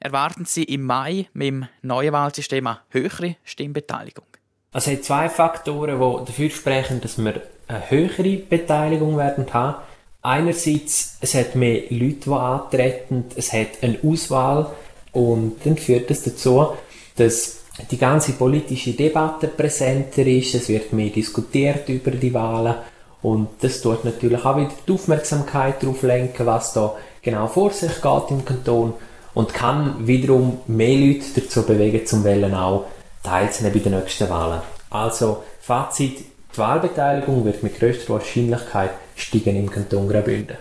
Erwarten 0.00 0.44
Sie 0.44 0.64
im 0.64 0.82
Mai 0.82 1.28
mit 1.34 1.46
dem 1.46 1.68
neuen 1.82 2.12
Wahlsystem 2.12 2.66
eine 2.66 2.80
höhere 2.90 3.36
Stimmbeteiligung? 3.44 4.26
Es 4.72 4.88
hat 4.88 5.04
zwei 5.04 5.28
Faktoren, 5.28 6.00
die 6.00 6.24
dafür 6.26 6.50
sprechen, 6.50 7.00
dass 7.00 7.16
wir 7.16 7.40
eine 7.68 7.90
höhere 7.90 8.36
Beteiligung 8.36 9.16
werden 9.16 9.46
haben. 9.52 9.76
Einerseits, 10.22 11.16
es 11.20 11.34
hat 11.34 11.54
mehr 11.54 11.82
Leute, 11.90 12.24
die 12.24 12.30
antreten, 12.30 13.24
es 13.36 13.52
hat 13.52 13.82
eine 13.82 13.98
Auswahl 14.02 14.66
und 15.12 15.64
dann 15.64 15.76
führt 15.76 16.10
das 16.10 16.22
dazu, 16.22 16.68
dass 17.16 17.60
die 17.90 17.98
ganze 17.98 18.32
politische 18.32 18.92
Debatte 18.92 19.46
präsenter 19.46 20.26
ist, 20.26 20.54
es 20.54 20.68
wird 20.68 20.92
mehr 20.92 21.10
diskutiert 21.10 21.88
über 21.88 22.10
die 22.10 22.34
Wahlen 22.34 22.74
und 23.22 23.48
das 23.60 23.80
tut 23.80 24.04
natürlich 24.04 24.44
auch 24.44 24.56
wieder 24.56 24.70
die 24.86 24.92
Aufmerksamkeit 24.92 25.82
darauf 25.82 26.02
lenken, 26.02 26.46
was 26.46 26.72
da 26.72 26.94
genau 27.22 27.46
vor 27.46 27.70
sich 27.70 28.00
geht 28.00 28.30
im 28.30 28.44
Kanton 28.44 28.94
und 29.34 29.54
kann 29.54 30.06
wiederum 30.06 30.58
mehr 30.66 30.98
Leute 30.98 31.40
dazu 31.40 31.62
bewegen, 31.62 32.06
zum 32.06 32.24
Wählen 32.24 32.54
auch 32.54 32.86
teilzunehmen 33.22 33.78
bei 33.78 33.90
den 33.90 33.98
nächsten 33.98 34.28
Wahlen. 34.28 34.60
Also 34.90 35.44
Fazit, 35.60 36.24
die 36.58 36.62
Wahlbeteiligung 36.62 37.44
wird 37.44 37.62
mit 37.62 37.78
größter 37.78 38.14
Wahrscheinlichkeit 38.14 38.90
steigen 39.14 39.54
im 39.54 39.70
Kanton 39.70 40.08
Graubünden. 40.08 40.56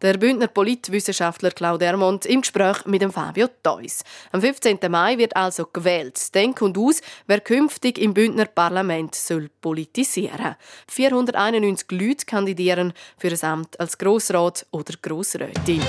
Der 0.00 0.18
Bündner 0.18 0.46
Politwissenschaftler 0.46 1.50
Claude 1.50 1.84
Ermont 1.84 2.26
im 2.26 2.42
Gespräch 2.42 2.84
mit 2.86 3.02
dem 3.02 3.10
Fabio 3.10 3.48
Theus. 3.62 4.04
Am 4.30 4.40
15. 4.40 4.78
Mai 4.88 5.18
wird 5.18 5.34
also 5.34 5.66
gewählt. 5.72 6.32
Denk 6.34 6.62
und 6.62 6.78
aus, 6.78 7.00
wer 7.26 7.40
künftig 7.40 7.98
im 7.98 8.14
Bündner 8.14 8.44
Parlament 8.44 9.16
soll 9.16 9.50
politisieren. 9.60 10.54
491 10.86 11.90
Leute 11.90 12.26
kandidieren 12.26 12.92
für 13.18 13.30
das 13.30 13.42
Amt 13.42 13.80
als 13.80 13.98
Grossrat 13.98 14.66
oder 14.70 14.94
Grossrätin. 15.02 15.82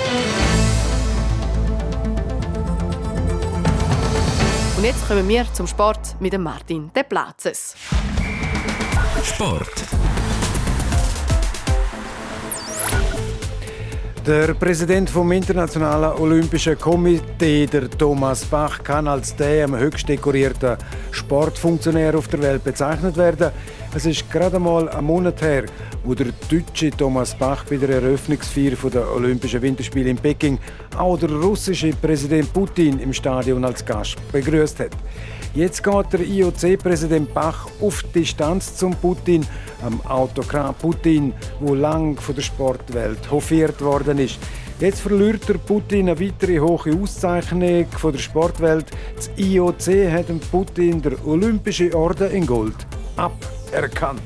Und 4.76 4.84
jetzt 4.84 5.06
kommen 5.06 5.28
wir 5.28 5.46
zum 5.52 5.68
Sport 5.68 6.16
mit 6.18 6.32
dem 6.32 6.42
Martin 6.42 6.90
De 6.92 7.04
Platzes. 7.04 7.76
Sport. 9.24 9.84
Der 14.26 14.52
Präsident 14.54 15.08
vom 15.08 15.32
Internationalen 15.32 16.20
Olympischen 16.20 16.78
Komitee, 16.78 17.66
der 17.66 17.88
Thomas 17.88 18.44
Bach, 18.44 18.82
kann 18.82 19.08
als 19.08 19.34
der 19.34 19.64
am 19.64 19.76
höchst 19.76 20.08
dekorierten 20.08 20.76
Sportfunktionär 21.10 22.14
auf 22.16 22.28
der 22.28 22.42
Welt 22.42 22.62
bezeichnet 22.62 23.16
werden. 23.16 23.50
Es 23.94 24.04
ist 24.04 24.30
gerade 24.30 24.58
mal 24.58 24.88
ein 24.90 25.04
Monat 25.04 25.40
her, 25.40 25.64
wo 26.04 26.14
der 26.14 26.26
deutsche 26.50 26.90
Thomas 26.90 27.34
Bach 27.34 27.64
bei 27.64 27.76
der 27.76 27.88
Eröffnungsfeier 27.88 28.76
der 28.92 29.10
Olympischen 29.14 29.62
Winterspiele 29.62 30.10
in 30.10 30.16
Peking 30.16 30.58
auch 30.96 31.18
der 31.18 31.30
russische 31.30 31.90
Präsident 31.90 32.52
Putin 32.52 32.98
im 33.00 33.12
Stadion 33.12 33.64
als 33.64 33.84
Gast 33.84 34.16
begrüßt 34.30 34.80
hat. 34.80 34.92
Jetzt 35.58 35.82
geht 35.82 36.12
der 36.12 36.20
IOC-Präsident 36.20 37.34
Bach 37.34 37.66
auf 37.80 38.04
Distanz 38.14 38.76
zum 38.76 38.94
Putin, 38.94 39.44
am 39.82 40.00
Autokrat 40.02 40.78
Putin, 40.78 41.34
wo 41.58 41.74
lang 41.74 42.16
von 42.16 42.36
der 42.36 42.42
Sportwelt 42.42 43.28
hofiert 43.28 43.80
worden 43.80 44.20
ist. 44.20 44.38
Jetzt 44.78 45.00
verliert 45.00 45.48
der 45.48 45.54
Putin 45.54 46.10
eine 46.10 46.20
weitere 46.20 46.60
hohe 46.60 46.96
Auszeichnung 47.02 47.86
von 47.90 48.12
der 48.12 48.20
Sportwelt. 48.20 48.86
Das 49.16 49.32
IOC 49.36 50.12
hat 50.12 50.28
dem 50.28 50.38
Putin 50.38 51.02
der 51.02 51.26
Olympische 51.26 51.92
Orden 51.92 52.30
in 52.30 52.46
Gold 52.46 52.76
aberkannt. 53.16 54.22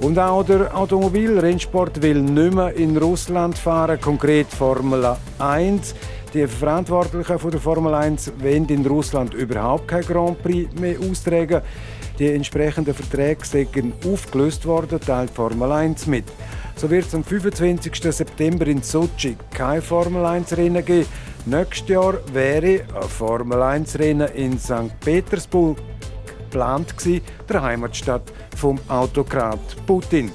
Und 0.00 0.18
auch 0.18 0.44
der 0.44 0.76
Automobilrennsport 0.76 2.02
will 2.02 2.22
nicht 2.22 2.54
mehr 2.54 2.74
in 2.74 2.96
Russland 2.96 3.56
fahren, 3.56 4.00
konkret 4.00 4.48
Formel 4.48 5.16
1. 5.38 5.94
Die 6.34 6.46
Verantwortlichen 6.46 7.38
von 7.38 7.50
der 7.50 7.60
Formel 7.60 7.94
1 7.94 8.32
wollen 8.38 8.68
in 8.68 8.84
Russland 8.84 9.32
überhaupt 9.32 9.88
kein 9.88 10.02
Grand 10.02 10.42
Prix 10.42 10.78
mehr 10.78 10.98
austragen. 11.00 11.62
Die 12.18 12.30
entsprechenden 12.30 12.92
Verträge 12.92 13.44
sind 13.46 13.94
aufgelöst 14.04 14.66
worden, 14.66 15.00
teilt 15.00 15.30
Formel 15.30 15.72
1 15.72 16.06
mit. 16.06 16.24
So 16.76 16.90
wird 16.90 17.06
es 17.06 17.14
am 17.14 17.24
25. 17.24 18.12
September 18.12 18.66
in 18.66 18.82
Sochi 18.82 19.36
kein 19.54 19.80
Formel 19.80 20.26
1 20.26 20.54
Rennen 20.56 20.84
geben. 20.84 21.06
Nächstes 21.46 21.88
Jahr 21.88 22.18
wäre 22.32 22.84
ein 22.94 23.08
Formel 23.08 23.62
1 23.62 23.98
Rennen 23.98 24.28
in 24.34 24.58
St. 24.58 25.00
Petersburg 25.00 25.78
geplant 26.38 26.96
gewesen, 26.96 27.22
der 27.48 27.62
Heimatstadt 27.62 28.32
vom 28.54 28.78
Autokrat 28.88 29.58
Putin. 29.86 30.30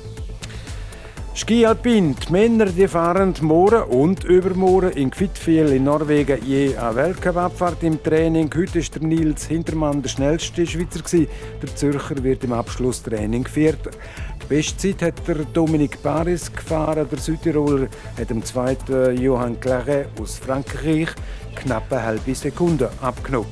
Ski 1.36 1.65
Alpin. 1.65 2.15
Die 2.15 2.32
Männer 2.32 2.67
die 2.67 2.88
fahren 2.88 3.34
morgen 3.41 3.82
und 3.89 4.24
übermorgen 4.24 4.91
in 4.91 5.10
Kvitfjell 5.10 5.74
in 5.74 5.86
Norwegen 5.86 6.38
je 6.46 6.78
eine 6.78 6.96
Weltcup-Abfahrt 6.96 7.82
im 7.82 8.02
Training. 8.04 8.52
Heute 8.56 8.76
war 8.76 9.00
der 9.00 9.08
Nils 9.08 9.48
Hintermann 9.48 10.04
der 10.04 10.10
schnellste 10.10 10.67
Schweizer. 10.67 11.28
Der 11.60 11.76
Zürcher 11.76 12.24
wird 12.24 12.43
im 12.43 12.54
Abschlusstraining 12.54 13.48
Vierter. 13.48 13.89
Die 14.43 14.46
Bestzeit 14.46 15.02
hat 15.02 15.28
der 15.28 15.38
Dominik 15.54 16.04
Paris 16.04 16.54
gefahren. 16.54 17.08
Der 17.12 17.17
Südtiroler 17.17 17.88
hat 18.15 18.30
dem 18.30 18.46
zweiten 18.46 19.17
Johann 19.19 19.60
Claret 19.60 20.10
aus 20.22 20.38
Frankreich 20.38 21.10
knapp 21.56 21.91
eine 21.91 22.04
halbe 22.04 22.36
Sekunde 22.36 22.91
abgenommen. 23.02 23.50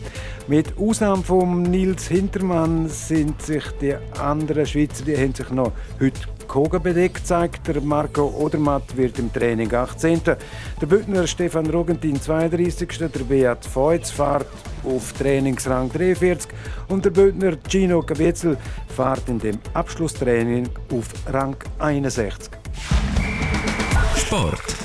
Mit 0.47 0.77
Ausnahme 0.77 1.23
von 1.23 1.63
Nils 1.63 2.07
Hintermann 2.07 2.89
sind 2.89 3.41
sich 3.41 3.63
die 3.81 3.95
anderen 4.19 4.65
Schweizer, 4.67 5.03
die 5.03 5.17
haben 5.17 5.33
sich 5.33 5.49
noch 5.49 5.71
heute 5.99 6.19
Kogenbedeckt 6.51 7.25
zeigt 7.25 7.65
der 7.65 7.79
Marco 7.79 8.23
Odermatt 8.37 8.97
wird 8.97 9.17
im 9.19 9.31
Training 9.31 9.73
18. 9.73 10.19
Der 10.25 10.85
Bündner 10.85 11.25
Stefan 11.25 11.65
Rogentin 11.69 12.21
32. 12.21 12.89
Der 12.97 13.07
Beat 13.07 13.63
Feutz 13.63 14.11
fährt 14.11 14.47
auf 14.83 15.13
Trainingsrang 15.13 15.89
43 15.89 16.51
und 16.89 17.05
der 17.05 17.11
Bündner 17.11 17.55
Gino 17.69 18.01
Kavetzel 18.01 18.57
fährt 18.93 19.29
in 19.29 19.39
dem 19.39 19.59
Abschlusstraining 19.73 20.67
auf 20.91 21.07
Rang 21.31 21.55
61. 21.79 22.49
Sport. 24.17 24.80